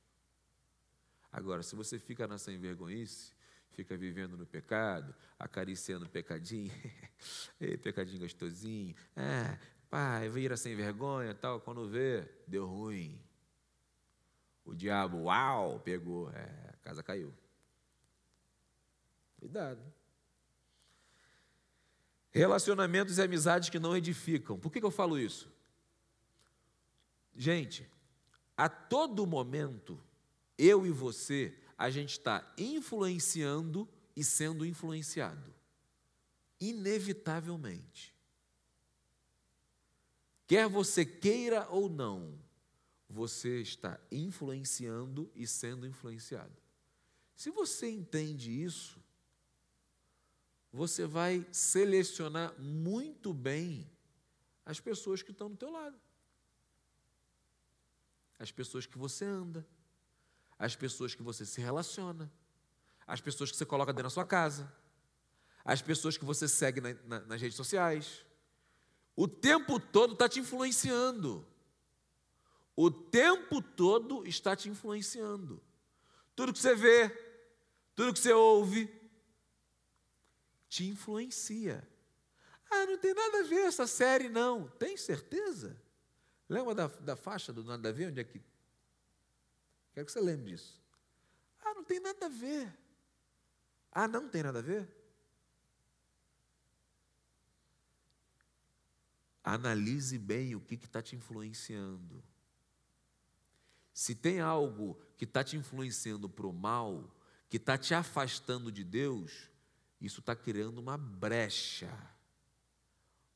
Agora, 1.30 1.62
se 1.62 1.76
você 1.76 2.00
fica 2.00 2.26
nessa 2.26 2.54
envergonhice, 2.54 3.34
fica 3.72 3.98
vivendo 3.98 4.38
no 4.38 4.46
pecado, 4.46 5.14
acariciando 5.38 6.06
o 6.06 6.10
pecadinho, 6.10 6.72
Ei, 7.60 7.78
pecadinho 7.78 8.22
gostosinho, 8.22 8.96
é, 9.14 9.60
pai, 9.90 10.30
vira 10.30 10.56
sem 10.56 10.74
vergonha 10.74 11.36
tal, 11.36 11.60
quando 11.60 11.90
vê, 11.90 12.26
deu 12.48 12.66
ruim. 12.66 13.22
O 14.64 14.74
diabo, 14.74 15.24
uau, 15.24 15.82
pegou, 15.82 16.32
é, 16.32 16.70
a 16.70 16.78
casa 16.78 17.04
caiu. 17.04 17.34
Cuidado. 19.38 19.82
Relacionamentos 22.32 23.18
e 23.18 23.22
amizades 23.22 23.70
que 23.70 23.80
não 23.80 23.96
edificam. 23.96 24.60
Por 24.60 24.72
que, 24.72 24.80
que 24.80 24.86
eu 24.86 24.92
falo 24.92 25.18
isso? 25.18 25.52
Gente, 27.36 27.90
a 28.56 28.68
todo 28.68 29.26
momento, 29.26 30.00
eu 30.58 30.86
e 30.86 30.92
você 30.92 31.58
a 31.78 31.90
gente 31.90 32.14
está 32.14 32.52
influenciando 32.58 33.88
e 34.16 34.24
sendo 34.24 34.66
influenciado. 34.66 35.54
Inevitavelmente. 36.60 38.16
Quer 40.48 40.68
você 40.68 41.06
queira 41.06 41.68
ou 41.70 41.88
não, 41.88 42.40
você 43.08 43.62
está 43.62 44.00
influenciando 44.12 45.30
e 45.36 45.46
sendo 45.46 45.86
influenciado. 45.86 46.56
Se 47.36 47.52
você 47.52 47.90
entende 47.92 48.64
isso, 48.64 49.00
você 50.72 51.06
vai 51.06 51.46
selecionar 51.52 52.54
muito 52.60 53.34
bem 53.34 53.90
as 54.66 54.80
pessoas 54.80 55.22
que 55.22 55.32
estão 55.32 55.50
do 55.50 55.58
teu 55.58 55.72
lado. 55.72 56.00
As 58.38 58.52
pessoas 58.52 58.86
que 58.86 58.98
você 58.98 59.26
anda, 59.26 59.66
as 60.60 60.76
pessoas 60.76 61.16
que 61.16 61.24
você 61.24 61.46
se 61.46 61.62
relaciona, 61.62 62.32
as 63.06 63.22
pessoas 63.22 63.52
que 63.52 63.58
você 63.58 63.66
coloca 63.66 63.94
dentro 63.94 64.04
da 64.04 64.10
sua 64.10 64.26
casa, 64.26 64.72
as 65.64 65.82
pessoas 65.82 66.18
que 66.18 66.26
você 66.26 66.48
segue 66.48 66.82
na, 66.82 66.94
na, 67.06 67.20
nas 67.22 67.42
redes 67.42 67.56
sociais. 67.58 68.26
O 69.16 69.28
tempo 69.28 69.80
todo 69.80 70.14
está 70.14 70.30
te 70.30 70.40
influenciando. 70.40 71.46
O 72.76 72.92
tempo 72.92 73.62
todo 73.62 74.26
está 74.28 74.56
te 74.56 74.70
influenciando. 74.70 75.62
Tudo 76.36 76.54
que 76.54 76.60
você 76.60 76.76
vê, 76.76 77.10
tudo 77.96 78.14
que 78.14 78.20
você 78.20 78.32
ouve, 78.32 78.86
te 80.68 80.86
influencia. 80.86 81.88
Ah, 82.70 82.86
não 82.86 82.98
tem 82.98 83.14
nada 83.14 83.40
a 83.40 83.44
ver 83.44 83.66
essa 83.68 83.88
série, 83.88 84.30
não. 84.30 84.68
Tem 84.68 84.98
certeza? 84.98 85.82
Lembra 86.50 86.76
da, 86.76 86.88
da 86.88 87.16
faixa 87.16 87.52
do 87.54 87.64
nada 87.64 87.90
a 87.90 87.92
ver? 87.92 88.10
Onde 88.10 88.20
é 88.20 88.24
que. 88.24 88.42
Quero 89.94 90.06
que 90.06 90.12
você 90.12 90.22
lembre 90.22 90.52
disso. 90.52 90.82
Ah, 91.64 91.74
não 91.74 91.84
tem 91.84 92.00
nada 92.00 92.26
a 92.26 92.30
ver. 92.30 92.78
Ah, 93.92 94.08
não 94.08 94.30
tem 94.30 94.44
nada 94.44 94.60
a 94.60 94.62
ver? 94.62 94.88
Analise 99.44 100.18
bem 100.18 100.56
o 100.56 100.62
que 100.62 100.76
está 100.76 101.02
te 101.02 101.16
influenciando. 101.16 102.24
Se 103.94 104.14
tem 104.14 104.40
algo 104.40 105.02
que 105.18 105.24
está 105.24 105.44
te 105.44 105.58
influenciando 105.58 106.30
para 106.30 106.46
o 106.46 106.54
mal, 106.54 107.16
que 107.50 107.58
está 107.58 107.78
te 107.78 107.94
afastando 107.94 108.72
de 108.72 108.84
Deus, 108.84 109.50
isso 110.00 110.20
está 110.20 110.36
criando 110.36 110.80
uma 110.80 110.98
brecha. 110.98 111.92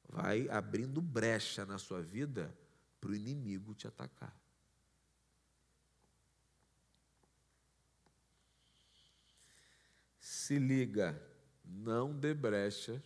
Vai 0.08 0.48
abrindo 0.50 1.02
brecha 1.02 1.66
na 1.66 1.78
sua 1.78 2.02
vida 2.02 2.56
para 3.00 3.12
o 3.12 3.16
inimigo 3.16 3.74
te 3.74 3.88
atacar. 3.88 4.36
Se 10.20 10.60
liga, 10.60 11.20
não 11.64 12.18
dê 12.18 12.34
brecha 12.34 13.04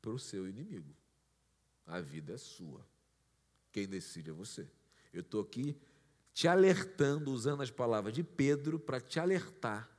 para 0.00 0.10
o 0.10 0.18
seu 0.18 0.48
inimigo. 0.48 0.94
A 1.86 2.00
vida 2.00 2.34
é 2.34 2.38
sua. 2.38 2.86
Quem 3.72 3.86
decide 3.86 4.30
é 4.30 4.32
você. 4.32 4.70
Eu 5.12 5.20
estou 5.20 5.42
aqui 5.42 5.76
te 6.32 6.46
alertando, 6.46 7.32
usando 7.32 7.62
as 7.62 7.70
palavras 7.70 8.14
de 8.14 8.22
Pedro, 8.22 8.78
para 8.78 9.00
te 9.00 9.18
alertar, 9.18 9.90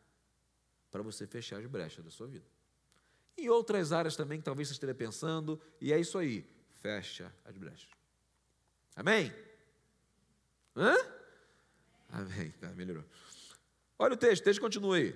para 0.92 1.02
você 1.02 1.28
fechar 1.28 1.60
as 1.60 1.66
brechas 1.66 2.04
da 2.04 2.12
sua 2.12 2.28
vida. 2.28 2.46
Em 3.38 3.50
outras 3.50 3.92
áreas 3.92 4.16
também 4.16 4.40
que 4.40 4.44
talvez 4.44 4.68
você 4.68 4.74
esteja 4.74 4.94
pensando, 4.94 5.62
e 5.80 5.94
é 5.94 6.00
isso 6.00 6.18
aí, 6.18 6.46
fecha 6.82 7.34
as 7.46 7.58
brechas. 7.58 7.90
Amém? 8.96 9.34
Hã? 10.76 10.96
Amém, 12.10 12.52
tá, 12.52 12.68
melhorou. 12.70 13.06
Olha 13.98 14.14
o 14.14 14.18
texto, 14.18 14.42
o 14.42 14.46
texto 14.46 14.62
continua 14.62 14.98
aí. 14.98 15.16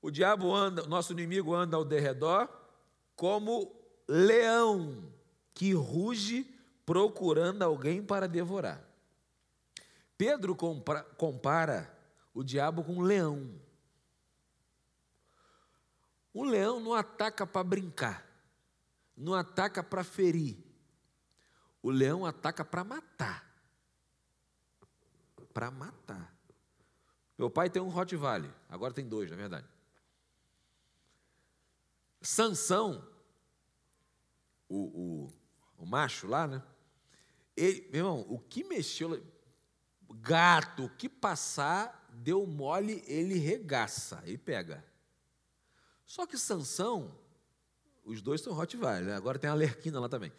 O 0.00 0.10
diabo 0.10 0.52
anda, 0.52 0.84
nosso 0.86 1.12
inimigo 1.12 1.54
anda 1.54 1.76
ao 1.76 1.84
derredor 1.84 2.48
como 3.14 3.72
leão 4.08 5.12
que 5.54 5.72
ruge 5.72 6.51
procurando 6.92 7.62
alguém 7.62 8.04
para 8.04 8.28
devorar. 8.28 8.78
Pedro 10.18 10.54
compara, 10.54 11.02
compara 11.16 11.98
o 12.34 12.44
diabo 12.44 12.84
com 12.84 12.96
um 12.96 13.00
leão. 13.00 13.58
O 16.34 16.44
leão 16.44 16.80
não 16.80 16.92
ataca 16.92 17.46
para 17.46 17.64
brincar, 17.64 18.26
não 19.16 19.32
ataca 19.32 19.82
para 19.82 20.04
ferir. 20.04 20.62
O 21.82 21.90
leão 21.90 22.26
ataca 22.26 22.62
para 22.62 22.84
matar. 22.84 23.50
Para 25.54 25.70
matar. 25.70 26.30
Meu 27.38 27.48
pai 27.48 27.70
tem 27.70 27.80
um 27.80 27.88
Rottweiler, 27.88 28.52
agora 28.68 28.92
tem 28.92 29.08
dois, 29.08 29.30
na 29.30 29.36
verdade. 29.38 29.66
Sansão, 32.20 33.02
o, 34.68 34.76
o, 34.76 35.32
o 35.78 35.86
macho 35.86 36.26
lá, 36.26 36.46
né? 36.46 36.62
Ele, 37.56 37.88
meu 37.90 38.06
irmão, 38.06 38.26
o 38.28 38.38
que 38.38 38.64
mexeu, 38.64 39.22
gato, 40.20 40.84
o 40.84 40.90
que 40.90 41.08
passar, 41.08 42.08
deu 42.12 42.46
mole, 42.46 43.02
ele 43.06 43.34
regaça 43.34 44.22
e 44.26 44.38
pega. 44.38 44.84
Só 46.04 46.26
que 46.26 46.38
Sansão, 46.38 47.16
os 48.04 48.20
dois 48.20 48.40
são 48.40 48.52
Rottweiler, 48.52 49.04
né? 49.04 49.14
agora 49.14 49.38
tem 49.38 49.48
a 49.48 49.54
Lerquina 49.54 50.00
lá 50.00 50.08
também. 50.08 50.32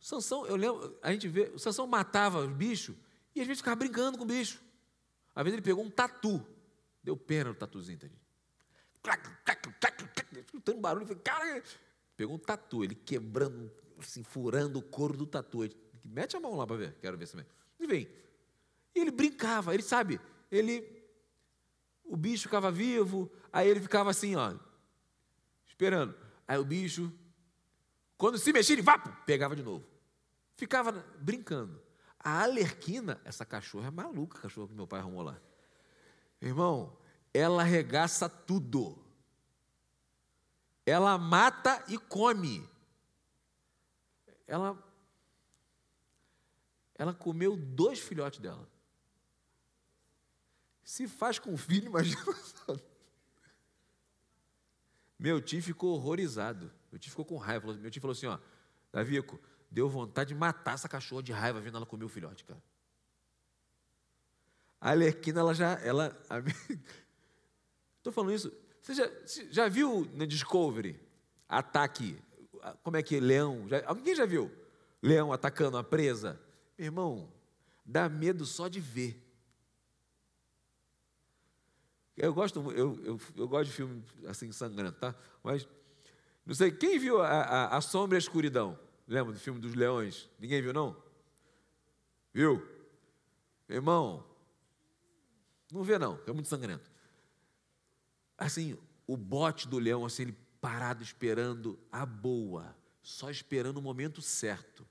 Sansão, 0.00 0.46
eu 0.46 0.56
lembro, 0.56 0.98
a 1.02 1.12
gente 1.12 1.28
vê, 1.28 1.50
o 1.54 1.58
Sansão 1.58 1.86
matava 1.86 2.40
os 2.40 2.52
bichos 2.52 2.96
e 3.34 3.40
às 3.40 3.46
vezes 3.46 3.60
ficava 3.60 3.76
brincando 3.76 4.18
com 4.18 4.24
o 4.24 4.26
bicho. 4.26 4.60
Às 5.34 5.44
vezes 5.44 5.54
ele 5.54 5.64
pegou 5.64 5.84
um 5.84 5.90
tatu, 5.90 6.44
deu 7.02 7.16
pena 7.16 7.50
no 7.50 7.54
tatuzinho, 7.54 7.96
entendeu? 7.96 8.18
escutando 10.40 10.80
barulho, 10.80 11.06
falei, 11.06 11.22
cara, 11.22 11.62
pegou 12.16 12.36
um 12.36 12.38
tatu, 12.38 12.84
ele 12.84 12.94
quebrando, 12.94 13.70
assim, 13.98 14.22
furando 14.22 14.78
o 14.78 14.82
couro 14.82 15.16
do 15.16 15.26
tatu. 15.26 15.64
Ele, 15.64 15.76
Mete 16.10 16.36
a 16.36 16.40
mão 16.40 16.56
lá 16.56 16.66
para 16.66 16.76
ver, 16.76 16.96
quero 17.00 17.16
ver 17.16 17.28
também. 17.28 17.46
E 17.78 17.86
vem. 17.86 18.08
E 18.94 19.00
ele 19.00 19.10
brincava, 19.10 19.74
ele 19.74 19.82
sabe, 19.82 20.20
ele. 20.50 20.96
O 22.04 22.16
bicho 22.16 22.44
ficava 22.44 22.70
vivo, 22.70 23.30
aí 23.52 23.68
ele 23.68 23.80
ficava 23.80 24.10
assim, 24.10 24.34
ó, 24.34 24.54
esperando. 25.66 26.14
Aí 26.46 26.58
o 26.58 26.64
bicho, 26.64 27.12
quando 28.16 28.38
se 28.38 28.52
mexia, 28.52 28.74
ele 28.74 28.82
vá, 28.82 28.98
pegava 28.98 29.54
de 29.54 29.62
novo. 29.62 29.86
Ficava 30.56 30.92
brincando. 31.20 31.80
A 32.18 32.42
Alerquina, 32.42 33.20
essa 33.24 33.44
cachorra 33.44 33.88
é 33.88 33.90
maluca, 33.90 34.38
a 34.38 34.42
cachorra 34.42 34.68
que 34.68 34.74
meu 34.74 34.86
pai 34.86 35.00
arrumou 35.00 35.22
lá. 35.22 35.38
Irmão, 36.40 36.96
ela 37.32 37.62
arregaça 37.62 38.28
tudo. 38.28 38.98
Ela 40.84 41.18
mata 41.18 41.84
e 41.88 41.98
come. 41.98 42.68
Ela 44.46 44.76
ela 46.98 47.14
comeu 47.14 47.56
dois 47.56 48.00
filhotes 48.00 48.40
dela. 48.40 48.68
Se 50.82 51.06
faz 51.06 51.38
com 51.38 51.56
filho, 51.56 51.86
imagina. 51.86 52.20
Meu 55.18 55.40
tio 55.40 55.62
ficou 55.62 55.94
horrorizado. 55.94 56.72
Meu 56.90 56.98
tio 56.98 57.10
ficou 57.10 57.24
com 57.24 57.36
raiva. 57.36 57.72
Meu 57.74 57.90
tio 57.90 58.00
falou 58.00 58.12
assim: 58.12 58.26
ó, 58.26 58.38
Davico, 58.92 59.38
deu 59.70 59.88
vontade 59.88 60.28
de 60.28 60.34
matar 60.34 60.74
essa 60.74 60.88
cachorra 60.88 61.22
de 61.22 61.32
raiva 61.32 61.60
vendo 61.60 61.76
ela 61.76 61.86
comer 61.86 62.04
o 62.04 62.08
filhote, 62.08 62.44
cara. 62.44 62.62
A 64.80 64.90
Alerquina, 64.90 65.40
ela 65.40 65.54
já. 65.54 65.72
Ela, 65.80 66.16
Estou 67.98 68.12
falando 68.14 68.32
isso. 68.32 68.52
Você 68.80 68.94
já, 68.94 69.10
já 69.50 69.68
viu 69.68 70.08
no 70.14 70.26
Discovery 70.26 70.98
ataque? 71.48 72.18
Como 72.82 72.96
é 72.96 73.02
que 73.02 73.16
é? 73.16 73.20
Leão? 73.20 73.68
Já, 73.68 73.82
alguém 73.86 74.14
já 74.14 74.24
viu? 74.24 74.50
Leão 75.02 75.32
atacando 75.32 75.76
a 75.76 75.84
presa? 75.84 76.40
Irmão, 76.78 77.32
dá 77.84 78.08
medo 78.08 78.46
só 78.46 78.68
de 78.68 78.80
ver. 78.80 79.24
Eu 82.16 82.32
gosto, 82.32 82.58
eu, 82.72 82.98
eu, 83.04 83.20
eu 83.36 83.48
gosto 83.48 83.70
de 83.70 83.76
filme 83.76 84.04
assim 84.26 84.50
sangrento, 84.52 84.98
tá? 84.98 85.14
Mas 85.42 85.68
não 86.46 86.54
sei, 86.54 86.70
quem 86.70 86.98
viu 86.98 87.20
a, 87.20 87.28
a, 87.28 87.76
a 87.76 87.80
Sombra 87.80 88.16
e 88.16 88.18
a 88.18 88.20
Escuridão? 88.20 88.78
Lembra 89.06 89.32
do 89.32 89.38
filme 89.38 89.60
dos 89.60 89.74
leões? 89.74 90.28
Ninguém 90.38 90.62
viu, 90.62 90.72
não? 90.72 90.96
Viu? 92.32 92.66
Irmão, 93.68 94.24
não 95.72 95.82
vê 95.82 95.98
não, 95.98 96.18
é 96.26 96.32
muito 96.32 96.48
sangrento 96.48 96.90
assim, 98.38 98.78
o 99.06 99.16
bote 99.16 99.66
do 99.66 99.78
leão, 99.78 100.06
assim, 100.06 100.22
ele 100.22 100.36
parado 100.60 101.02
esperando 101.02 101.78
a 101.90 102.06
boa, 102.06 102.74
só 103.02 103.28
esperando 103.28 103.78
o 103.78 103.82
momento 103.82 104.22
certo. 104.22 104.86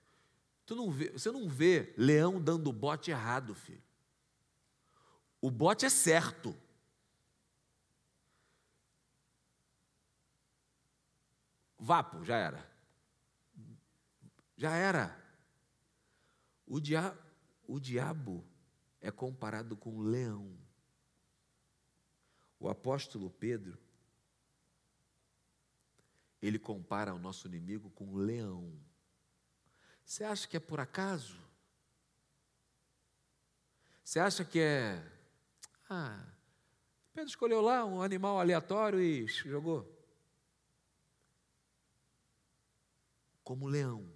Tu 0.68 0.76
não 0.76 0.92
vê, 0.92 1.10
você 1.12 1.32
não 1.32 1.48
vê 1.48 1.94
leão 1.98 2.44
dando 2.44 2.74
bote 2.74 3.10
errado, 3.10 3.56
filho. 3.56 3.82
O 5.40 5.50
bote 5.50 5.86
é 5.86 5.90
certo. 5.90 6.54
Vapo, 11.80 12.22
já 12.26 12.36
era. 12.36 12.70
Já 14.58 14.76
era. 14.76 15.18
O, 16.66 16.82
dia, 16.82 17.18
o 17.66 17.80
diabo 17.80 18.46
é 19.00 19.10
comparado 19.10 19.78
com 19.78 19.92
um 19.92 20.02
leão. 20.02 20.54
O 22.60 22.68
apóstolo 22.68 23.30
Pedro, 23.30 23.78
ele 26.42 26.60
compara 26.60 27.14
o 27.14 27.20
nosso 27.20 27.48
inimigo 27.48 27.90
com 27.92 28.04
um 28.04 28.18
leão. 28.18 28.78
Você 30.08 30.24
acha 30.24 30.48
que 30.48 30.56
é 30.56 30.60
por 30.60 30.80
acaso? 30.80 31.38
Você 34.02 34.22
acha 34.22 34.46
que 34.46 34.58
é. 34.58 35.04
Ah, 35.90 36.26
Pedro 37.14 37.30
escolheu 37.30 37.60
lá 37.60 37.84
um 37.84 38.02
animal 38.02 38.40
aleatório 38.40 39.02
e 39.02 39.28
jogou. 39.28 39.86
Como 43.44 43.68
leão. 43.68 44.10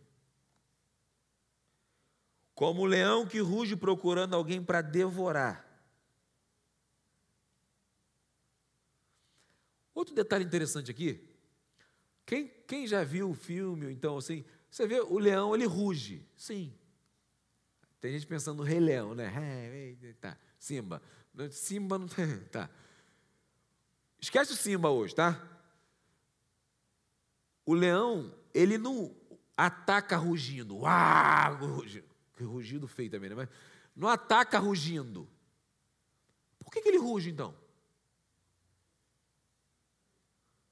Como 2.56 2.86
leão 2.86 3.28
que 3.28 3.40
ruge 3.40 3.76
procurando 3.76 4.34
alguém 4.34 4.64
para 4.64 4.82
devorar. 4.82 5.68
Outro 9.94 10.16
detalhe 10.16 10.46
interessante 10.46 10.90
aqui. 10.90 11.30
Quem, 12.26 12.48
quem 12.66 12.88
já 12.88 13.04
viu 13.04 13.32
o 13.32 13.36
filme, 13.36 13.92
então, 13.92 14.18
assim, 14.18 14.46
você 14.72 14.88
vê 14.88 15.02
o 15.02 15.20
leão, 15.20 15.54
ele 15.54 15.66
ruge. 15.66 16.26
Sim. 16.38 16.74
Tem 18.00 18.14
gente 18.14 18.26
pensando 18.26 18.60
no 18.60 18.64
Rei 18.64 18.80
Leão, 18.80 19.14
né? 19.14 19.30
Tá. 20.22 20.38
Simba. 20.58 21.02
Simba 21.52 22.00
não 22.00 22.08
tem. 22.08 22.40
Tá. 22.50 22.70
Esquece 24.20 24.54
o 24.54 24.56
Simba 24.56 24.90
hoje, 24.90 25.14
tá? 25.14 25.46
O 27.66 27.74
leão, 27.74 28.34
ele 28.54 28.78
não 28.78 29.16
ataca 29.58 30.16
rugindo. 30.16 30.78
Uau, 30.78 31.56
rugindo. 31.56 32.08
Que 32.38 32.44
rugido 32.44 32.88
feio 32.88 33.10
também, 33.10 33.30
né? 33.30 33.36
Mas 33.36 33.50
não 33.96 34.08
ataca 34.08 34.58
rugindo. 34.58 35.28
Por 36.60 36.72
que, 36.72 36.82
que 36.82 36.88
ele 36.88 36.98
ruge 36.98 37.30
então? 37.30 37.54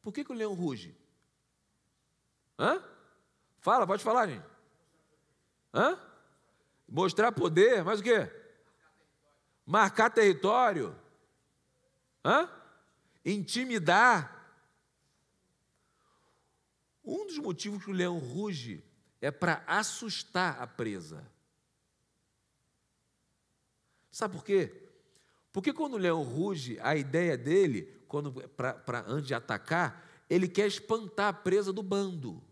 Por 0.02 0.14
que, 0.14 0.24
que 0.24 0.32
o 0.32 0.36
leão 0.36 0.54
ruge? 0.54 0.96
Hã? 2.58 2.82
Fala, 3.70 3.86
pode 3.86 4.04
falar, 4.04 4.26
gente. 4.26 4.44
Hã? 5.72 5.96
Mostrar 6.88 7.32
poder, 7.32 7.84
mas 7.84 8.00
o 8.00 8.04
quê? 8.04 8.28
Marcar 9.64 10.10
território. 10.10 11.00
Hã? 12.26 12.50
Intimidar. 13.24 14.60
Um 17.06 17.28
dos 17.28 17.38
motivos 17.38 17.84
que 17.84 17.92
o 17.92 17.94
leão 17.94 18.18
ruge 18.18 18.84
é 19.22 19.30
para 19.30 19.64
assustar 19.68 20.60
a 20.60 20.66
presa. 20.66 21.24
Sabe 24.10 24.36
por 24.36 24.44
quê? 24.44 24.90
Porque 25.54 25.72
quando 25.72 25.94
o 25.94 26.00
leão 26.00 26.24
ruge, 26.24 26.80
a 26.82 26.96
ideia 26.96 27.38
dele, 27.38 28.04
quando 28.08 28.32
para 28.50 29.06
antes 29.06 29.28
de 29.28 29.36
atacar, 29.36 30.04
ele 30.28 30.48
quer 30.48 30.66
espantar 30.66 31.28
a 31.28 31.34
presa 31.34 31.72
do 31.72 31.84
bando. 31.84 32.49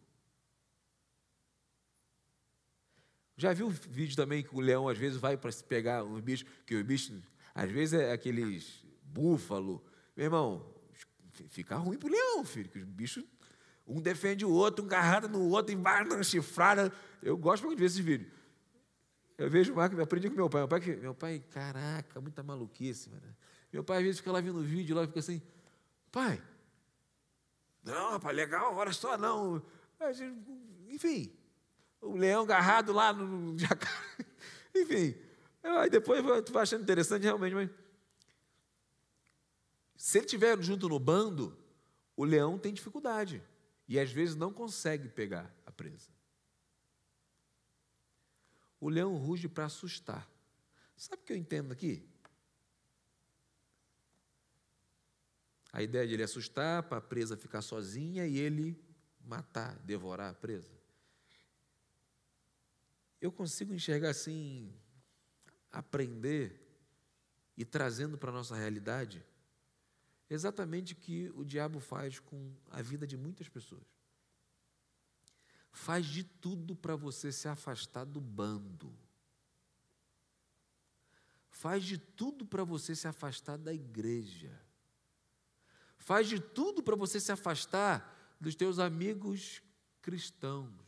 Já 3.38 3.54
viu 3.54 3.70
vídeo 3.70 4.16
também 4.16 4.44
que 4.44 4.54
o 4.56 4.60
leão 4.60 4.90
às 4.90 4.98
vezes 4.98 5.18
vai 5.20 5.38
para 5.38 5.52
se 5.52 5.64
pegar 5.64 6.04
um 6.04 6.20
bicho, 6.20 6.44
que 6.66 6.76
o 6.76 6.84
bicho, 6.84 7.14
às 7.54 7.70
vezes 7.70 7.94
é 8.00 8.12
aqueles 8.12 8.84
búfalo. 9.04 9.86
Meu 10.16 10.26
irmão, 10.26 10.66
fica 11.50 11.76
ruim 11.76 11.98
para 11.98 12.08
o 12.08 12.12
leão, 12.12 12.44
filho, 12.44 12.68
que 12.68 12.80
os 12.80 12.86
bichos, 12.86 13.24
um 13.86 14.02
defende 14.02 14.44
o 14.44 14.50
outro, 14.50 14.84
um 14.84 14.88
agarrado 14.88 15.30
no 15.30 15.50
outro, 15.50 15.72
embaixo 15.72 16.10
na 16.10 16.24
chifrada. 16.24 16.92
Eu 17.22 17.38
gosto 17.38 17.64
muito 17.64 17.78
de 17.78 17.82
ver 17.82 17.86
esses 17.86 18.00
vídeos. 18.00 18.32
Eu 19.38 19.50
vejo 19.50 19.72
o 19.72 19.76
Marco, 19.76 20.02
aprendi 20.02 20.30
com 20.30 20.36
meu 20.36 20.50
pai. 20.50 20.62
Meu 20.62 20.68
pai, 20.68 20.96
meu 20.96 21.14
pai, 21.14 21.44
caraca, 21.52 22.20
muita 22.20 22.42
maluquice, 22.42 23.10
mano. 23.10 23.36
Meu 23.72 23.84
pai 23.84 23.98
às 23.98 24.04
vezes 24.04 24.20
fica 24.20 24.32
lá 24.32 24.42
vendo 24.42 24.58
o 24.58 24.64
vídeo 24.64 24.96
lá 24.96 25.04
e 25.04 25.08
fica 25.08 25.20
assim, 25.20 25.42
pai, 26.12 26.42
não, 27.84 28.12
rapaz, 28.12 28.36
legal, 28.36 28.76
hora 28.76 28.92
só 28.92 29.18
não. 29.18 29.64
Enfim, 30.90 31.32
o 32.08 32.16
leão 32.16 32.44
agarrado 32.44 32.94
lá 32.94 33.14
no 33.14 33.58
jacaré. 33.60 34.26
Enfim, 34.76 35.16
aí 35.64 35.90
depois 35.90 36.22
tu 36.46 36.54
vai 36.54 36.64
achando 36.64 36.84
interessante 36.84 37.24
realmente, 37.24 37.54
mas 37.54 37.70
se 39.96 40.18
ele 40.20 40.26
estiver 40.26 40.62
junto 40.62 40.88
no 40.88 41.00
bando, 41.00 41.58
o 42.16 42.24
leão 42.24 42.58
tem 42.58 42.74
dificuldade 42.74 43.44
e 43.88 44.00
às 44.00 44.12
vezes 44.12 44.36
não 44.36 44.54
consegue 44.54 45.10
pegar 45.10 45.54
a 45.66 45.72
presa. 45.72 46.12
O 48.80 48.90
leão 48.90 49.16
ruge 49.16 49.48
para 49.48 49.66
assustar. 49.66 50.30
Sabe 50.96 51.22
o 51.22 51.26
que 51.26 51.34
eu 51.34 51.38
entendo 51.38 51.72
aqui? 51.72 52.08
A 55.74 55.82
ideia 55.82 56.08
de 56.08 56.14
ele 56.14 56.24
assustar 56.24 56.84
para 56.84 56.98
a 56.98 57.02
presa 57.02 57.36
ficar 57.36 57.62
sozinha 57.62 58.26
e 58.26 58.38
ele 58.38 58.80
matar, 59.20 59.78
devorar 59.80 60.32
a 60.32 60.34
presa 60.34 60.77
eu 63.28 63.32
consigo 63.32 63.74
enxergar 63.74 64.10
assim, 64.10 64.74
aprender 65.72 66.66
e 67.58 67.66
trazendo 67.66 68.18
para 68.18 68.30
a 68.30 68.34
nossa 68.34 68.56
realidade 68.56 69.24
exatamente 70.30 70.94
o 70.94 70.96
que 70.96 71.32
o 71.36 71.44
diabo 71.44 71.80
faz 71.80 72.20
com 72.20 72.54
a 72.70 72.82
vida 72.82 73.06
de 73.06 73.18
muitas 73.18 73.48
pessoas. 73.48 73.86
Faz 75.72 76.06
de 76.06 76.24
tudo 76.24 76.76
para 76.76 76.96
você 76.96 77.32
se 77.32 77.48
afastar 77.48 78.06
do 78.06 78.20
bando. 78.20 78.98
Faz 81.50 81.84
de 81.84 81.98
tudo 81.98 82.46
para 82.46 82.64
você 82.64 82.96
se 82.96 83.08
afastar 83.08 83.58
da 83.58 83.74
igreja. 83.74 84.60
Faz 85.98 86.28
de 86.28 86.40
tudo 86.40 86.82
para 86.82 86.96
você 86.96 87.20
se 87.20 87.32
afastar 87.32 88.38
dos 88.40 88.56
teus 88.56 88.80
amigos 88.80 89.62
cristãos. 90.02 90.87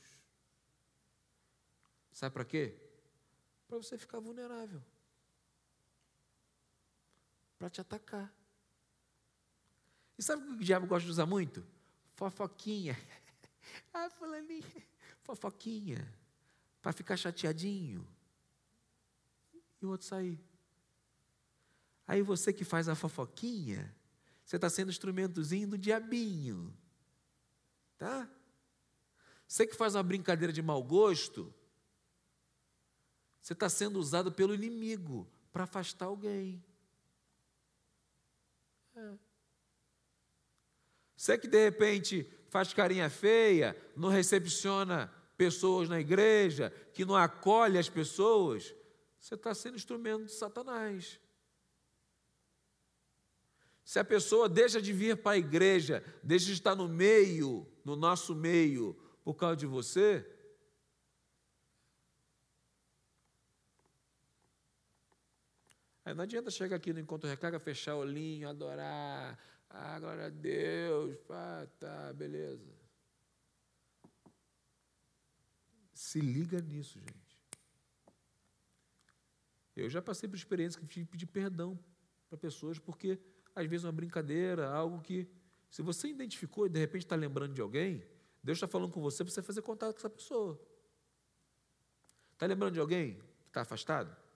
Sabe 2.12 2.34
para 2.34 2.46
quê? 2.46 2.76
Para 3.68 3.78
você 3.78 3.98
ficar 3.98 4.20
vulnerável. 4.20 4.82
Para 7.58 7.70
te 7.70 7.82
atacar. 7.82 8.34
E 10.18 10.24
sabe 10.24 10.44
o 10.44 10.48
que 10.48 10.54
o 10.54 10.66
diabo 10.66 10.88
gosta 10.88 11.06
de 11.06 11.12
usar 11.12 11.26
muito? 11.26 11.66
Fofoquinha. 12.14 12.98
ah, 13.94 14.10
fulaninha. 14.10 14.84
Fofoquinha. 15.22 16.14
Para 16.82 16.92
ficar 16.92 17.16
chateadinho. 17.16 18.08
E 19.82 19.86
o 19.86 19.90
outro 19.90 20.08
sair. 20.08 20.40
Aí 22.08 22.22
você 22.22 22.52
que 22.52 22.66
faz 22.66 22.90
a 22.90 22.96
fofoquinha, 22.96 23.96
você 24.44 24.56
está 24.56 24.70
sendo 24.70 24.90
instrumentozinho 24.90 25.68
do 25.68 25.78
diabinho. 25.78 26.76
Tá? 27.98 28.28
Você 29.48 29.68
que 29.68 29.76
faz 29.76 29.96
uma 29.96 30.04
brincadeira 30.04 30.52
de 30.52 30.62
mau 30.62 30.84
gosto, 30.84 31.54
você 33.42 33.54
está 33.54 33.70
sendo 33.70 34.00
usado 34.00 34.32
pelo 34.32 34.54
inimigo 34.54 35.28
para 35.52 35.64
afastar 35.64 36.06
alguém. 36.06 36.64
É. 38.96 39.14
Você 41.16 41.38
que 41.38 41.48
de 41.48 41.64
repente 41.64 42.30
faz 42.50 42.74
carinha 42.74 43.10
feia, 43.10 43.76
não 43.96 44.10
recepciona 44.10 45.14
pessoas 45.38 45.88
na 45.88 46.00
igreja, 46.00 46.70
que 46.94 47.06
não 47.06 47.16
acolhe 47.16 47.78
as 47.78 47.90
pessoas, 47.90 48.74
você 49.20 49.36
está 49.36 49.54
sendo 49.54 49.76
instrumento 49.76 50.26
de 50.26 50.34
Satanás. 50.34 51.20
Se 53.84 54.00
a 54.00 54.04
pessoa 54.04 54.48
deixa 54.48 54.82
de 54.82 54.94
vir 54.94 55.18
para 55.18 55.32
a 55.32 55.38
igreja, 55.38 56.04
deixa 56.22 56.46
de 56.46 56.54
estar 56.54 56.76
no 56.76 56.88
meio, 56.88 57.68
no 57.84 57.96
nosso 57.96 58.36
meio, 58.36 58.94
por 59.24 59.34
causa 59.34 59.56
de 59.56 59.66
você, 59.66 60.26
Aí 66.10 66.16
não 66.16 66.24
adianta 66.24 66.50
chegar 66.50 66.78
aqui 66.78 66.92
no 66.92 67.00
encontro 67.00 67.30
recarga, 67.30 67.60
fechar 67.60 67.94
o 67.94 68.00
olhinho, 68.00 68.50
adorar. 68.50 69.38
Ah, 69.70 70.00
glória 70.00 70.26
a 70.26 70.30
Deus. 70.30 71.16
Pá, 71.28 71.68
tá, 71.80 72.12
beleza. 72.14 72.68
Se 75.94 76.20
liga 76.20 76.60
nisso, 76.62 77.00
gente. 77.00 77.48
Eu 79.76 79.88
já 79.88 80.02
passei 80.02 80.28
por 80.28 80.36
experiências 80.36 80.82
que 80.82 80.88
tive 80.88 81.06
que 81.06 81.12
pedir 81.12 81.28
perdão 81.28 81.80
para 82.28 82.40
pessoas, 82.40 82.80
porque 82.80 83.20
às 83.54 83.68
vezes 83.68 83.84
uma 83.84 83.92
brincadeira, 83.92 84.68
algo 84.68 85.00
que, 85.02 85.30
se 85.70 85.84
você 85.84 86.08
identificou 86.08 86.66
e 86.66 86.70
de 86.70 86.80
repente 86.80 87.04
está 87.04 87.16
lembrando 87.16 87.54
de 87.54 87.62
alguém, 87.62 88.04
Deus 88.44 88.58
está 88.58 88.68
falando 88.68 88.92
com 88.92 89.00
você 89.00 89.24
para 89.24 89.32
você 89.32 89.44
fazer 89.44 89.62
contato 89.62 89.92
com 89.92 90.00
essa 90.00 90.10
pessoa. 90.10 90.60
Está 92.34 92.48
lembrando 92.48 92.74
de 92.74 92.80
alguém 92.80 93.20
que 93.44 93.50
está 93.50 93.62
afastado? 93.62 94.29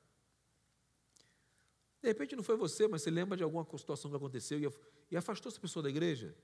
De 2.03 2.09
repente 2.09 2.35
não 2.35 2.43
foi 2.43 2.57
você, 2.57 2.85
mas 2.85 3.01
você 3.01 3.09
lembra 3.09 3.37
de 3.37 3.45
alguma 3.45 3.65
situação 3.77 4.11
que 4.11 4.17
aconteceu 4.17 4.59
e 5.09 5.15
afastou 5.15 5.49
essa 5.49 5.59
pessoa 5.59 5.81
da 5.81 5.89
igreja. 5.89 6.35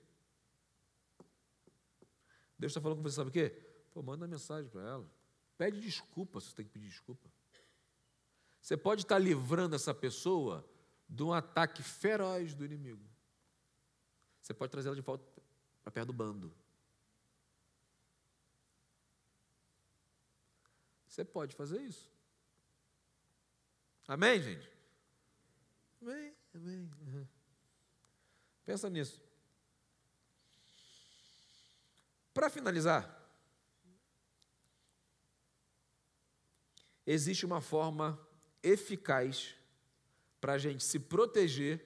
Deus 2.57 2.72
está 2.72 2.80
falando 2.80 2.99
com 2.99 3.03
você, 3.03 3.18
sabe 3.18 3.30
o 3.30 3.34
quê? 3.34 3.49
Pô, 3.91 4.01
manda 4.01 4.26
mensagem 4.26 4.72
para 4.72 4.82
ela. 4.82 5.12
Pede 5.57 5.82
desculpa 5.82 6.39
se 6.39 6.47
você 6.47 6.55
tem 6.55 6.66
que 6.66 6.72
pedir 6.72 6.88
desculpa. 6.88 7.30
Você 8.62 8.78
pode 8.78 9.01
estar 9.01 9.20
livrando 9.20 9.76
essa 9.76 9.93
pessoa 9.93 10.66
de 11.10 11.24
um 11.24 11.34
ataque 11.34 11.84
feroz 11.84 12.53
do 12.53 12.64
inimigo. 12.64 13.03
Você 14.41 14.53
pode 14.53 14.72
trazer 14.72 14.88
ela 14.88 14.95
de 14.95 15.01
volta 15.01 15.26
para 15.84 15.91
perto 15.91 16.07
do 16.07 16.14
bando. 16.14 16.55
Você 21.05 21.26
pode 21.26 21.53
fazer 21.53 21.82
isso. 21.82 22.10
Amém, 24.07 24.41
gente? 24.41 24.79
Amém. 26.02 26.34
Uhum. 26.54 27.28
Pensa 28.66 28.89
nisso. 28.89 29.22
Para 32.34 32.50
finalizar, 32.50 33.20
existe 37.06 37.45
uma 37.45 37.60
forma 37.60 38.20
eficaz 38.62 39.56
para 40.39 40.54
a 40.54 40.58
gente 40.58 40.84
se 40.84 41.00
proteger 41.00 41.84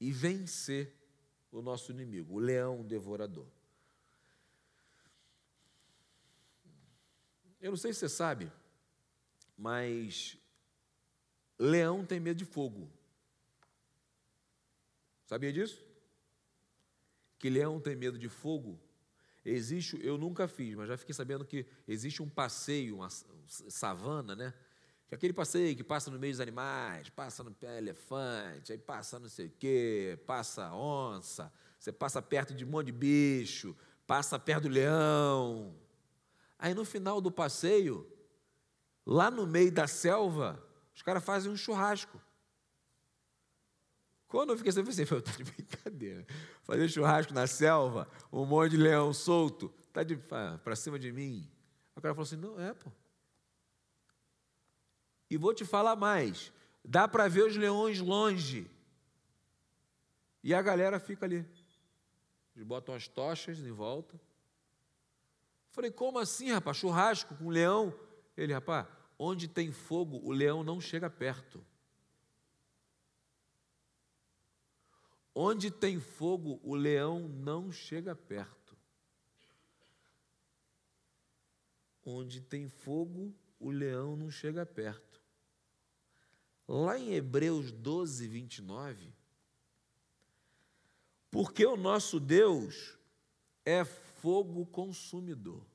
e 0.00 0.10
vencer 0.10 0.92
o 1.52 1.62
nosso 1.62 1.92
inimigo, 1.92 2.34
o 2.34 2.38
leão 2.38 2.82
devorador. 2.82 3.46
Eu 7.60 7.70
não 7.70 7.76
sei 7.76 7.92
se 7.92 8.00
você 8.00 8.08
sabe, 8.08 8.52
mas 9.56 10.36
leão 11.58 12.04
tem 12.04 12.18
medo 12.18 12.38
de 12.38 12.44
fogo. 12.44 12.90
Sabia 15.24 15.52
disso? 15.52 15.84
Que 17.38 17.50
leão 17.50 17.80
tem 17.80 17.96
medo 17.96 18.18
de 18.18 18.28
fogo? 18.28 18.80
Existe, 19.44 19.98
eu 20.02 20.16
nunca 20.16 20.48
fiz, 20.48 20.74
mas 20.74 20.88
já 20.88 20.96
fiquei 20.96 21.14
sabendo 21.14 21.44
que 21.44 21.66
existe 21.86 22.22
um 22.22 22.28
passeio, 22.28 22.96
uma 22.96 23.10
savana, 23.46 24.34
né? 24.34 24.54
Que 25.06 25.14
é 25.14 25.16
aquele 25.16 25.34
passeio 25.34 25.76
que 25.76 25.84
passa 25.84 26.10
no 26.10 26.18
meio 26.18 26.32
dos 26.32 26.40
animais, 26.40 27.10
passa 27.10 27.44
no 27.44 27.54
elefante, 27.60 28.72
aí 28.72 28.78
passa 28.78 29.18
não 29.18 29.28
sei 29.28 29.46
o 29.46 29.50
quê, 29.58 30.18
passa 30.26 30.72
onça, 30.72 31.52
você 31.78 31.92
passa 31.92 32.22
perto 32.22 32.54
de 32.54 32.64
um 32.64 32.68
monte 32.68 32.86
de 32.86 32.92
bicho, 32.92 33.76
passa 34.06 34.38
perto 34.38 34.62
do 34.62 34.70
leão. 34.70 35.76
Aí 36.58 36.72
no 36.72 36.84
final 36.86 37.20
do 37.20 37.30
passeio, 37.30 38.10
lá 39.04 39.30
no 39.30 39.46
meio 39.46 39.70
da 39.70 39.86
selva, 39.86 40.66
os 40.94 41.02
caras 41.02 41.22
fazem 41.22 41.52
um 41.52 41.56
churrasco. 41.56 42.18
Quando 44.34 44.50
eu 44.50 44.56
fiquei 44.56 44.70
assim, 44.70 44.80
eu 44.80 44.84
pensei, 44.84 45.06
tá 45.22 45.30
de 45.30 45.44
brincadeira. 45.44 46.26
Fazer 46.64 46.88
churrasco 46.88 47.32
na 47.32 47.46
selva, 47.46 48.08
um 48.32 48.44
monte 48.44 48.72
de 48.72 48.78
leão 48.78 49.12
solto, 49.12 49.72
tá 49.92 50.02
de 50.02 50.16
para 50.16 50.74
cima 50.74 50.98
de 50.98 51.12
mim. 51.12 51.48
O 51.94 52.00
cara 52.00 52.12
falou 52.12 52.26
assim: 52.26 52.34
não, 52.34 52.58
é, 52.58 52.74
pô. 52.74 52.90
E 55.30 55.36
vou 55.36 55.54
te 55.54 55.64
falar 55.64 55.94
mais: 55.94 56.52
dá 56.84 57.06
para 57.06 57.28
ver 57.28 57.44
os 57.44 57.56
leões 57.56 58.00
longe. 58.00 58.68
E 60.42 60.52
a 60.52 60.60
galera 60.60 60.98
fica 60.98 61.26
ali. 61.26 61.46
Eles 62.56 62.66
botam 62.66 62.92
as 62.92 63.06
tochas 63.06 63.60
em 63.60 63.70
volta. 63.70 64.20
Falei, 65.70 65.92
como 65.92 66.18
assim, 66.18 66.50
rapaz? 66.50 66.76
Churrasco 66.76 67.36
com 67.36 67.50
leão? 67.50 67.94
Ele, 68.36 68.52
rapaz, 68.52 68.88
onde 69.16 69.46
tem 69.46 69.70
fogo, 69.70 70.20
o 70.24 70.32
leão 70.32 70.64
não 70.64 70.80
chega 70.80 71.08
perto. 71.08 71.64
Onde 75.34 75.70
tem 75.70 75.98
fogo, 75.98 76.60
o 76.62 76.74
leão 76.74 77.28
não 77.28 77.72
chega 77.72 78.14
perto. 78.14 78.76
Onde 82.06 82.40
tem 82.40 82.68
fogo, 82.68 83.34
o 83.58 83.70
leão 83.70 84.14
não 84.14 84.30
chega 84.30 84.64
perto. 84.64 85.20
Lá 86.68 86.98
em 86.98 87.14
Hebreus 87.14 87.72
12, 87.72 88.28
29, 88.28 89.12
porque 91.30 91.66
o 91.66 91.76
nosso 91.76 92.20
Deus 92.20 92.96
é 93.64 93.84
fogo 93.84 94.64
consumidor. 94.66 95.66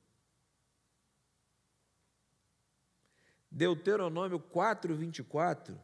Deuteronômio 3.50 4.40
4, 4.40 4.94
24, 4.94 5.78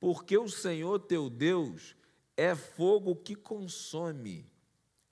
porque 0.00 0.36
o 0.36 0.48
Senhor 0.48 0.98
teu 0.98 1.30
Deus 1.30 1.94
é 2.42 2.56
fogo 2.56 3.14
que 3.14 3.36
consome, 3.36 4.50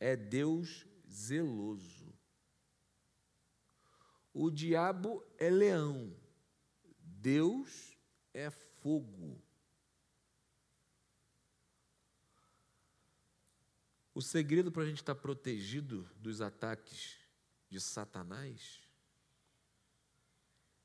é 0.00 0.16
Deus 0.16 0.84
zeloso. 1.08 2.12
O 4.34 4.50
diabo 4.50 5.24
é 5.38 5.48
leão, 5.48 6.12
Deus 6.98 7.96
é 8.34 8.50
fogo. 8.50 9.40
O 14.12 14.20
segredo 14.20 14.72
para 14.72 14.82
a 14.82 14.86
gente 14.86 14.98
estar 14.98 15.14
protegido 15.14 16.10
dos 16.16 16.40
ataques 16.40 17.16
de 17.68 17.80
Satanás 17.80 18.82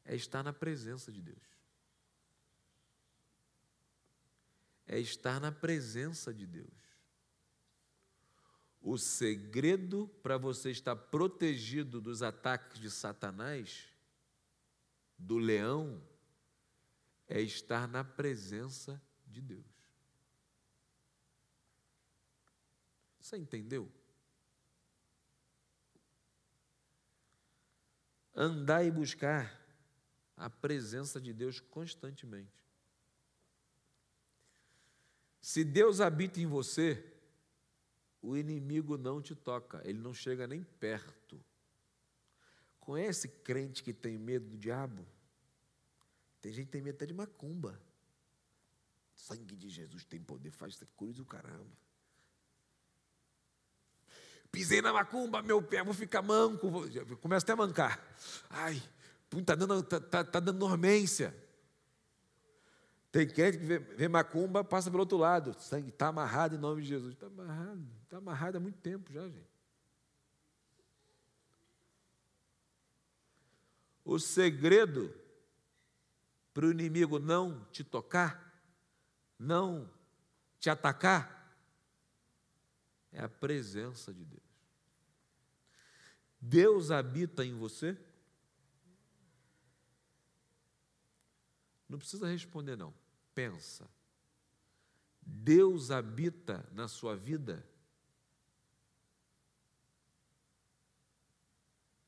é 0.03 0.15
estar 0.15 0.43
na 0.43 0.53
presença 0.53 1.11
de 1.11 1.23
Deus. 1.23 1.54
É 4.87 4.99
estar 4.99 5.39
na 5.39 5.51
presença 5.51 6.33
de 6.33 6.45
Deus. 6.45 6.85
O 8.81 8.97
segredo 8.97 10.07
para 10.21 10.37
você 10.37 10.69
estar 10.69 10.95
protegido 10.95 11.99
dos 11.99 12.21
ataques 12.21 12.79
de 12.79 12.91
Satanás, 12.91 13.89
do 15.17 15.37
leão, 15.37 16.01
é 17.27 17.41
estar 17.41 17.87
na 17.87 18.03
presença 18.03 19.01
de 19.25 19.41
Deus. 19.41 19.65
Você 23.19 23.37
entendeu? 23.37 23.91
Andar 28.35 28.85
e 28.85 28.91
buscar 28.91 29.59
a 30.37 30.47
presença 30.47 31.19
de 31.19 31.33
Deus 31.33 31.59
constantemente. 31.59 32.64
Se 35.45 35.63
Deus 35.63 36.01
habita 36.01 36.39
em 36.39 36.47
você, 36.47 37.05
o 38.19 38.35
inimigo 38.35 38.97
não 38.97 39.21
te 39.21 39.35
toca, 39.35 39.79
ele 39.85 39.99
não 39.99 40.11
chega 40.11 40.47
nem 40.47 40.63
perto. 40.63 41.39
Conhece 42.79 43.27
crente 43.27 43.83
que 43.83 43.93
tem 43.93 44.17
medo 44.17 44.49
do 44.49 44.57
diabo? 44.57 45.05
Tem 46.41 46.51
gente 46.51 46.65
que 46.65 46.71
tem 46.71 46.81
medo 46.81 46.95
até 46.95 47.05
de 47.05 47.13
macumba. 47.13 47.79
Sangue 49.13 49.55
de 49.55 49.69
Jesus 49.69 50.03
tem 50.03 50.19
poder, 50.19 50.49
faz 50.49 50.79
cruz 50.97 51.19
o 51.19 51.25
caramba. 51.25 51.77
Pisei 54.51 54.81
na 54.81 54.91
macumba, 54.91 55.43
meu 55.43 55.61
pé, 55.61 55.83
vou 55.83 55.93
ficar 55.93 56.23
manco. 56.23 56.71
Começa 57.17 57.45
até 57.45 57.53
a 57.53 57.55
mancar. 57.55 58.03
Ai, 58.49 58.81
está 59.31 59.53
dando, 59.53 59.83
tá, 59.83 59.99
tá, 59.99 60.23
tá 60.23 60.39
dando 60.39 60.57
dormência. 60.57 61.44
Tem 63.15 63.25
crente 63.25 63.57
que 63.57 63.63
vê, 63.63 63.79
vê, 63.79 64.09
macumba, 64.09 64.61
passa 64.61 64.91
pelo 64.91 65.03
outro 65.03 65.17
lado. 65.17 65.53
Sangue 65.57 65.87
está 65.87 66.09
amarrado 66.09 66.53
em 66.53 66.57
nome 66.57 66.81
de 66.81 66.89
Jesus. 66.89 67.13
Está 67.13 67.27
amarrado. 67.27 67.87
Está 68.03 68.17
amarrado 68.17 68.57
há 68.57 68.59
muito 68.59 68.77
tempo 68.79 69.09
já, 69.13 69.25
gente. 69.29 69.55
O 74.03 74.19
segredo 74.19 75.15
para 76.53 76.65
o 76.65 76.71
inimigo 76.71 77.17
não 77.17 77.63
te 77.71 77.85
tocar, 77.85 78.53
não 79.39 79.89
te 80.59 80.69
atacar, 80.69 81.57
é 83.13 83.21
a 83.21 83.29
presença 83.29 84.13
de 84.13 84.25
Deus. 84.25 84.43
Deus 86.41 86.91
habita 86.91 87.45
em 87.45 87.57
você? 87.57 87.97
Não 91.87 91.97
precisa 91.97 92.27
responder, 92.27 92.75
não. 92.75 93.04
Pensa. 93.35 93.87
Deus 95.21 95.91
habita 95.91 96.65
na 96.71 96.87
sua 96.87 97.15
vida? 97.15 97.67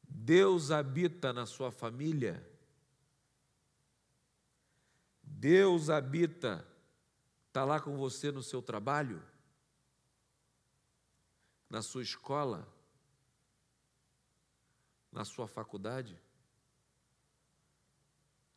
Deus 0.07 0.71
habita 0.71 1.33
na 1.33 1.45
sua 1.45 1.69
família? 1.69 2.45
Deus 5.21 5.89
habita, 5.89 6.65
está 7.47 7.63
lá 7.65 7.79
com 7.79 7.97
você 7.97 8.31
no 8.31 8.41
seu 8.41 8.61
trabalho? 8.61 9.21
Na 11.69 11.81
sua 11.81 12.01
escola? 12.01 12.67
Na 15.11 15.25
sua 15.25 15.47
faculdade? 15.47 16.19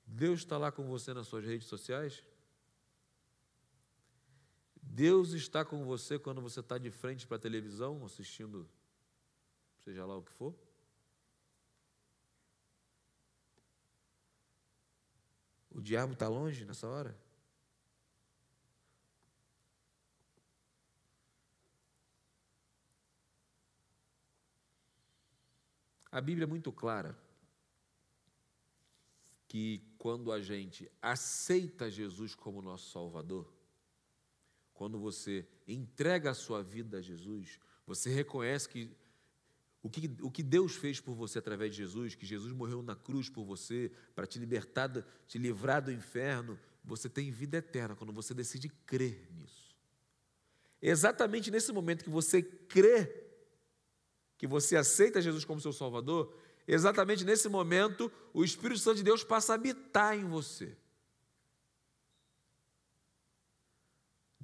Deus 0.06 0.40
está 0.40 0.56
lá 0.56 0.70
com 0.70 0.86
você 0.88 1.12
nas 1.12 1.26
suas 1.26 1.44
redes 1.44 1.66
sociais? 1.66 2.24
Deus 4.92 5.30
está 5.34 5.64
com 5.64 5.84
você 5.84 6.18
quando 6.18 6.40
você 6.40 6.58
está 6.58 6.76
de 6.76 6.90
frente 6.90 7.24
para 7.24 7.36
a 7.36 7.40
televisão, 7.40 8.04
assistindo, 8.04 8.68
seja 9.84 10.04
lá 10.04 10.16
o 10.16 10.22
que 10.22 10.32
for? 10.32 10.52
O 15.70 15.80
diabo 15.80 16.14
está 16.14 16.26
longe 16.26 16.64
nessa 16.64 16.88
hora? 16.88 17.16
A 26.10 26.20
Bíblia 26.20 26.46
é 26.46 26.48
muito 26.48 26.72
clara 26.72 27.16
que 29.46 29.84
quando 29.98 30.32
a 30.32 30.42
gente 30.42 30.90
aceita 31.00 31.88
Jesus 31.88 32.34
como 32.34 32.60
nosso 32.60 32.90
Salvador, 32.90 33.59
quando 34.80 34.98
você 34.98 35.46
entrega 35.68 36.30
a 36.30 36.34
sua 36.34 36.62
vida 36.62 36.96
a 36.96 37.02
Jesus, 37.02 37.60
você 37.86 38.08
reconhece 38.08 38.66
que 38.66 38.90
o 39.82 39.90
que, 39.90 40.10
o 40.22 40.30
que 40.30 40.42
Deus 40.42 40.74
fez 40.74 40.98
por 40.98 41.14
você 41.14 41.38
através 41.38 41.72
de 41.72 41.82
Jesus, 41.82 42.14
que 42.14 42.24
Jesus 42.24 42.50
morreu 42.50 42.82
na 42.82 42.96
cruz 42.96 43.28
por 43.28 43.44
você, 43.44 43.92
para 44.14 44.26
te 44.26 44.38
libertar, 44.38 44.90
te 45.28 45.36
livrar 45.36 45.84
do 45.84 45.92
inferno, 45.92 46.58
você 46.82 47.10
tem 47.10 47.30
vida 47.30 47.58
eterna 47.58 47.94
quando 47.94 48.10
você 48.10 48.32
decide 48.32 48.70
crer 48.86 49.28
nisso. 49.32 49.76
Exatamente 50.80 51.50
nesse 51.50 51.72
momento 51.72 52.02
que 52.02 52.08
você 52.08 52.42
crê, 52.42 53.06
que 54.38 54.46
você 54.46 54.78
aceita 54.78 55.20
Jesus 55.20 55.44
como 55.44 55.60
seu 55.60 55.74
Salvador, 55.74 56.34
exatamente 56.66 57.22
nesse 57.22 57.50
momento 57.50 58.10
o 58.32 58.42
Espírito 58.42 58.80
Santo 58.80 58.96
de 58.96 59.04
Deus 59.04 59.22
passa 59.22 59.52
a 59.52 59.56
habitar 59.56 60.16
em 60.16 60.24
você. 60.24 60.74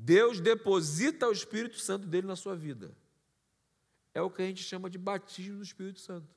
Deus 0.07 0.39
deposita 0.39 1.27
o 1.27 1.33
Espírito 1.33 1.81
Santo 1.81 2.07
dele 2.07 2.29
na 2.29 2.37
sua 2.37 2.55
vida. 2.55 2.97
É 4.15 4.23
o 4.23 4.31
que 4.31 4.41
a 4.41 4.47
gente 4.47 4.63
chama 4.63 4.89
de 4.89 4.99
batismo 4.99 5.57
do 5.57 5.65
Espírito 5.65 5.99
Santo. 5.99 6.33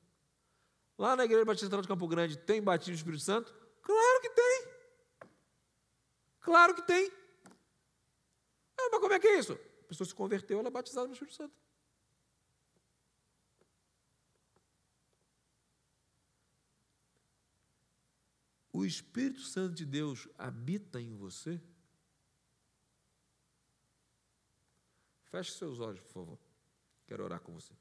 Lá 0.97 1.15
na 1.15 1.23
Igreja 1.23 1.45
Batista 1.45 1.67
Central 1.67 1.83
de 1.83 1.87
Campo 1.87 2.07
Grande, 2.07 2.35
tem 2.35 2.63
batismo 2.63 2.95
do 2.95 2.97
Espírito 2.97 3.23
Santo? 3.23 3.53
Claro 3.83 4.21
que 4.21 4.29
tem. 4.31 4.67
Claro 6.39 6.73
que 6.73 6.81
tem. 6.81 7.11
Ah, 8.75 8.89
mas 8.91 8.99
como 9.01 9.13
é 9.13 9.19
que 9.19 9.27
é 9.27 9.37
isso? 9.37 9.53
A 9.53 9.87
pessoa 9.87 10.07
se 10.07 10.15
converteu, 10.15 10.57
ela 10.57 10.69
é 10.69 10.71
batizada 10.71 11.05
no 11.05 11.13
Espírito 11.13 11.35
Santo. 11.35 11.53
O 18.73 18.83
Espírito 18.83 19.41
Santo 19.41 19.75
de 19.75 19.85
Deus 19.85 20.27
habita 20.39 20.99
em 20.99 21.15
você? 21.15 21.61
Feche 25.29 25.51
seus 25.51 25.79
olhos, 25.79 26.01
por 26.01 26.11
favor. 26.11 26.39
Quero 27.07 27.23
orar 27.23 27.39
com 27.39 27.53
você. 27.53 27.73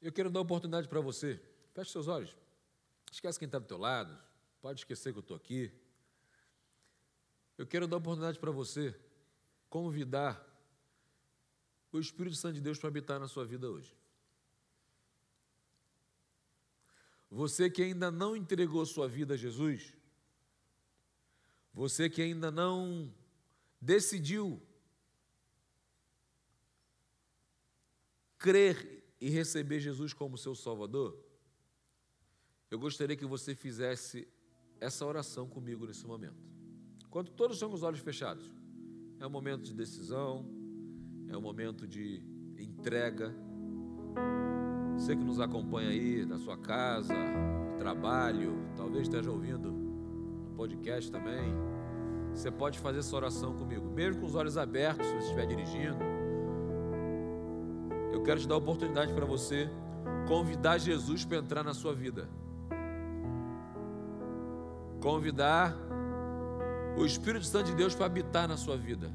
Eu 0.00 0.10
quero 0.10 0.30
dar 0.30 0.40
oportunidade 0.40 0.88
para 0.88 1.00
você. 1.00 1.38
Feche 1.74 1.90
seus 1.90 2.08
olhos. 2.08 2.34
Esquece 3.12 3.38
quem 3.38 3.46
está 3.46 3.58
do 3.58 3.66
teu 3.66 3.76
lado. 3.76 4.18
Pode 4.62 4.80
esquecer 4.80 5.12
que 5.12 5.18
eu 5.18 5.22
estou 5.22 5.36
aqui. 5.36 5.70
Eu 7.58 7.66
quero 7.66 7.86
dar 7.86 7.98
oportunidade 7.98 8.38
para 8.38 8.50
você 8.50 8.98
convidar 9.68 10.42
o 11.92 11.98
Espírito 11.98 12.36
Santo 12.36 12.54
de 12.54 12.60
Deus 12.62 12.78
para 12.78 12.88
habitar 12.88 13.20
na 13.20 13.28
sua 13.28 13.44
vida 13.44 13.68
hoje. 13.68 13.94
Você 17.30 17.70
que 17.70 17.82
ainda 17.82 18.10
não 18.10 18.34
entregou 18.34 18.84
sua 18.84 19.06
vida 19.06 19.34
a 19.34 19.36
Jesus, 19.36 19.94
você 21.72 22.10
que 22.10 22.20
ainda 22.20 22.50
não 22.50 23.14
decidiu 23.80 24.60
crer 28.36 29.04
e 29.20 29.30
receber 29.30 29.78
Jesus 29.78 30.12
como 30.12 30.36
seu 30.36 30.54
Salvador, 30.54 31.16
eu 32.70 32.78
gostaria 32.78 33.16
que 33.16 33.26
você 33.26 33.54
fizesse 33.54 34.26
essa 34.80 35.06
oração 35.06 35.48
comigo 35.48 35.86
nesse 35.86 36.06
momento. 36.06 36.42
Quando 37.10 37.30
todos 37.30 37.56
estão 37.56 37.68
com 37.68 37.76
os 37.76 37.82
olhos 37.82 38.00
fechados, 38.00 38.50
é 39.20 39.26
um 39.26 39.30
momento 39.30 39.62
de 39.62 39.74
decisão, 39.74 40.46
é 41.28 41.36
um 41.36 41.40
momento 41.40 41.86
de 41.86 42.24
entrega 42.58 43.34
você 45.00 45.16
que 45.16 45.24
nos 45.24 45.40
acompanha 45.40 45.88
aí 45.88 46.26
na 46.26 46.38
sua 46.38 46.58
casa, 46.58 47.14
trabalho, 47.78 48.58
talvez 48.76 49.04
esteja 49.04 49.30
ouvindo 49.30 49.72
no 49.72 50.50
podcast 50.54 51.10
também. 51.10 51.54
Você 52.34 52.50
pode 52.50 52.78
fazer 52.78 52.98
essa 52.98 53.16
oração 53.16 53.54
comigo, 53.54 53.88
mesmo 53.90 54.20
com 54.20 54.26
os 54.26 54.34
olhos 54.34 54.58
abertos, 54.58 55.06
se 55.06 55.12
você 55.14 55.22
estiver 55.24 55.46
dirigindo. 55.46 55.96
Eu 58.12 58.22
quero 58.22 58.40
te 58.40 58.46
dar 58.46 58.56
a 58.56 58.58
oportunidade 58.58 59.14
para 59.14 59.24
você 59.24 59.70
convidar 60.28 60.76
Jesus 60.76 61.24
para 61.24 61.38
entrar 61.38 61.64
na 61.64 61.72
sua 61.72 61.94
vida. 61.94 62.28
Convidar 65.00 65.74
o 66.98 67.06
Espírito 67.06 67.46
Santo 67.46 67.70
de 67.70 67.74
Deus 67.74 67.94
para 67.94 68.04
habitar 68.04 68.46
na 68.46 68.58
sua 68.58 68.76
vida. 68.76 69.10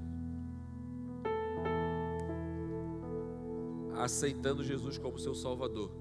Aceitando 4.05 4.63
Jesus 4.63 4.97
como 4.97 5.19
seu 5.19 5.35
Salvador. 5.35 5.91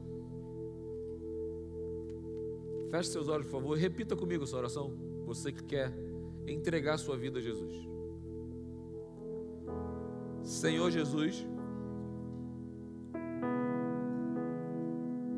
Feche 2.90 3.10
seus 3.10 3.28
olhos, 3.28 3.46
por 3.46 3.60
favor, 3.60 3.76
repita 3.76 4.14
comigo 4.14 4.44
essa 4.44 4.56
oração. 4.56 4.92
Você 5.26 5.50
que 5.50 5.64
quer 5.64 5.92
entregar 6.46 6.98
sua 6.98 7.16
vida 7.16 7.38
a 7.38 7.42
Jesus. 7.42 7.74
Senhor 10.42 10.90
Jesus, 10.90 11.46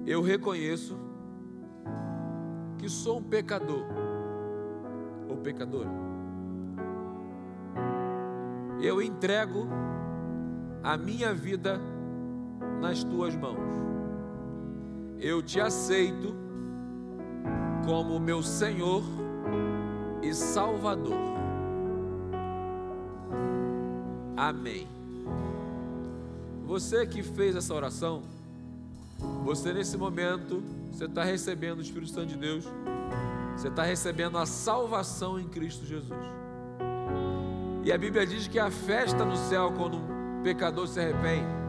eu 0.04 0.20
reconheço 0.20 0.98
que 2.78 2.88
sou 2.88 3.18
um 3.18 3.22
pecador 3.22 3.84
ou 5.28 5.36
pecadora. 5.38 5.90
Eu 8.82 9.00
entrego 9.00 9.66
a 10.82 10.96
minha 10.96 11.32
vida 11.32 11.80
nas 12.81 13.03
tuas 13.03 13.35
mãos. 13.35 13.59
Eu 15.18 15.43
te 15.43 15.61
aceito 15.61 16.35
como 17.85 18.18
meu 18.20 18.43
Senhor 18.43 19.03
e 20.22 20.35
Salvador. 20.35 21.37
Amém. 24.37 24.87
Você 26.66 27.07
que 27.07 27.22
fez 27.22 27.57
essa 27.57 27.72
oração, 27.72 28.22
você 29.45 29.72
nesse 29.72 29.97
momento, 29.97 30.62
você 30.93 31.07
está 31.07 31.24
recebendo 31.24 31.79
o 31.79 31.83
Espírito 31.83 32.12
Santo 32.12 32.27
de 32.27 32.37
Deus, 32.37 32.64
você 33.57 33.68
está 33.68 33.85
recebendo 33.85 34.37
a 34.37 34.45
salvação 34.45 35.41
em 35.41 35.49
Cristo 35.49 35.87
Jesus. 35.87 36.12
E 37.85 37.93
a 37.93 37.97
Bíblia 37.97 38.27
diz 38.27 38.49
que 38.49 38.59
a 38.59 38.70
festa 38.70 39.24
no 39.24 39.37
céu 39.37 39.72
quando 39.77 39.97
um 39.97 40.43
pecador 40.43 40.87
se 40.89 41.01
arrepende 41.01 41.65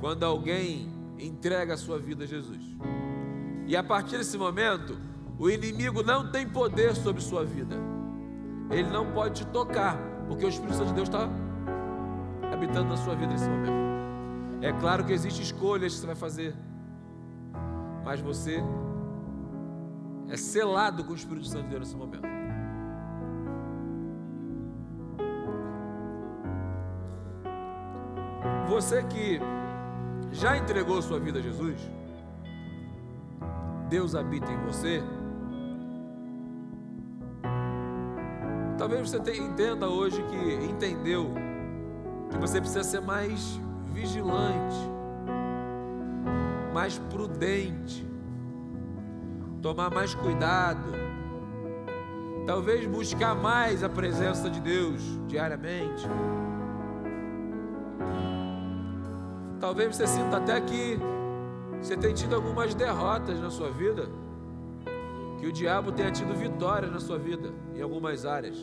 quando 0.00 0.24
alguém 0.24 0.88
entrega 1.18 1.74
a 1.74 1.76
sua 1.76 1.98
vida 1.98 2.24
a 2.24 2.26
Jesus. 2.26 2.60
E 3.66 3.76
a 3.76 3.82
partir 3.82 4.18
desse 4.18 4.38
momento, 4.38 4.98
o 5.38 5.50
inimigo 5.50 6.02
não 6.02 6.30
tem 6.30 6.48
poder 6.48 6.94
sobre 6.94 7.20
sua 7.20 7.44
vida. 7.44 7.76
Ele 8.70 8.88
não 8.88 9.12
pode 9.12 9.44
te 9.44 9.46
tocar, 9.46 9.96
porque 10.26 10.44
o 10.44 10.48
Espírito 10.48 10.76
Santo 10.76 10.88
de 10.88 10.94
Deus 10.94 11.08
está 11.08 11.28
habitando 12.52 12.88
na 12.88 12.96
sua 12.96 13.14
vida 13.14 13.32
nesse 13.32 13.48
momento. 13.48 13.78
É 14.60 14.72
claro 14.72 15.04
que 15.04 15.12
existem 15.12 15.42
escolhas 15.42 15.94
que 15.94 16.00
você 16.00 16.06
vai 16.06 16.16
fazer, 16.16 16.54
mas 18.04 18.20
você 18.20 18.62
é 20.28 20.36
selado 20.36 21.04
com 21.04 21.12
o 21.12 21.16
Espírito 21.16 21.46
Santo 21.46 21.64
de 21.64 21.70
Deus 21.70 21.80
nesse 21.80 21.96
momento. 21.96 22.26
Você 28.68 29.02
que 29.04 29.40
já 30.32 30.56
entregou 30.56 31.00
sua 31.02 31.18
vida 31.18 31.38
a 31.38 31.42
Jesus? 31.42 31.80
Deus 33.88 34.14
habita 34.14 34.50
em 34.52 34.58
você? 34.58 35.02
Talvez 38.76 39.10
você 39.10 39.18
entenda 39.36 39.88
hoje 39.88 40.22
que 40.22 40.64
entendeu 40.64 41.34
que 42.30 42.38
você 42.38 42.60
precisa 42.60 42.84
ser 42.84 43.00
mais 43.00 43.60
vigilante, 43.92 44.76
mais 46.72 46.98
prudente, 47.10 48.06
tomar 49.60 49.90
mais 49.90 50.14
cuidado, 50.14 50.92
talvez 52.46 52.86
buscar 52.86 53.34
mais 53.34 53.82
a 53.82 53.88
presença 53.88 54.48
de 54.48 54.60
Deus 54.60 55.02
diariamente. 55.26 56.06
Talvez 59.60 59.96
você 59.96 60.06
sinta 60.06 60.36
até 60.36 60.60
que 60.60 60.98
você 61.80 61.96
tem 61.96 62.14
tido 62.14 62.34
algumas 62.34 62.74
derrotas 62.74 63.40
na 63.40 63.50
sua 63.50 63.70
vida, 63.70 64.08
que 65.38 65.46
o 65.46 65.52
diabo 65.52 65.90
tenha 65.90 66.10
tido 66.10 66.34
vitória 66.34 66.88
na 66.88 67.00
sua 67.00 67.18
vida, 67.18 67.52
em 67.74 67.82
algumas 67.82 68.24
áreas. 68.24 68.56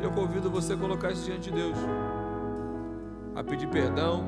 Eu 0.00 0.10
convido 0.12 0.50
você 0.50 0.74
a 0.74 0.76
colocar 0.76 1.10
isso 1.10 1.24
diante 1.24 1.50
de 1.50 1.56
Deus, 1.56 1.76
a 3.34 3.42
pedir 3.42 3.68
perdão, 3.68 4.24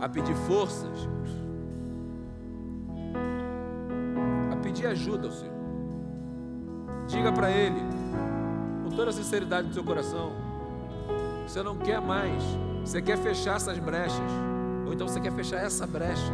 a 0.00 0.08
pedir 0.08 0.34
forças, 0.34 1.08
a 4.52 4.56
pedir 4.56 4.86
ajuda 4.86 5.26
ao 5.26 5.32
Senhor. 5.32 5.58
Diga 7.08 7.32
para 7.32 7.50
Ele, 7.50 7.80
com 8.84 8.90
toda 8.90 9.10
a 9.10 9.12
sinceridade 9.12 9.68
do 9.68 9.74
seu 9.74 9.82
coração, 9.82 10.47
você 11.48 11.62
não 11.62 11.76
quer 11.78 12.00
mais, 12.00 12.42
você 12.84 13.00
quer 13.00 13.16
fechar 13.16 13.56
essas 13.56 13.78
brechas. 13.78 14.30
Ou 14.86 14.92
então 14.92 15.08
você 15.08 15.18
quer 15.18 15.32
fechar 15.32 15.58
essa 15.58 15.86
brecha. 15.86 16.32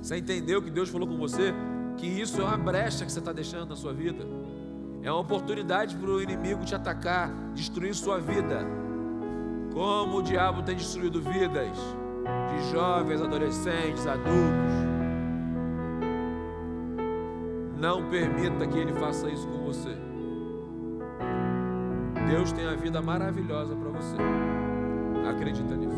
Você 0.00 0.16
entendeu 0.16 0.62
que 0.62 0.70
Deus 0.70 0.88
falou 0.88 1.06
com 1.06 1.16
você? 1.16 1.52
Que 1.96 2.06
isso 2.06 2.40
é 2.40 2.44
uma 2.44 2.56
brecha 2.56 3.04
que 3.04 3.12
você 3.12 3.18
está 3.18 3.32
deixando 3.32 3.68
na 3.68 3.76
sua 3.76 3.92
vida. 3.92 4.24
É 5.02 5.10
uma 5.10 5.20
oportunidade 5.20 5.94
para 5.96 6.10
o 6.10 6.22
inimigo 6.22 6.64
te 6.64 6.74
atacar, 6.74 7.30
destruir 7.54 7.94
sua 7.94 8.18
vida. 8.18 8.66
Como 9.72 10.18
o 10.18 10.22
diabo 10.22 10.62
tem 10.62 10.76
destruído 10.76 11.20
vidas 11.20 11.76
de 12.50 12.72
jovens, 12.72 13.20
adolescentes, 13.20 14.06
adultos. 14.06 14.86
Não 17.78 18.08
permita 18.08 18.66
que 18.66 18.78
ele 18.78 18.92
faça 18.94 19.28
isso 19.28 19.46
com 19.46 19.58
você. 19.64 20.05
Deus 22.26 22.50
tem 22.52 22.66
a 22.66 22.74
vida 22.74 23.00
maravilhosa 23.00 23.74
para 23.76 23.90
você. 23.90 24.16
Acredita 25.28 25.76
nisso. 25.76 25.96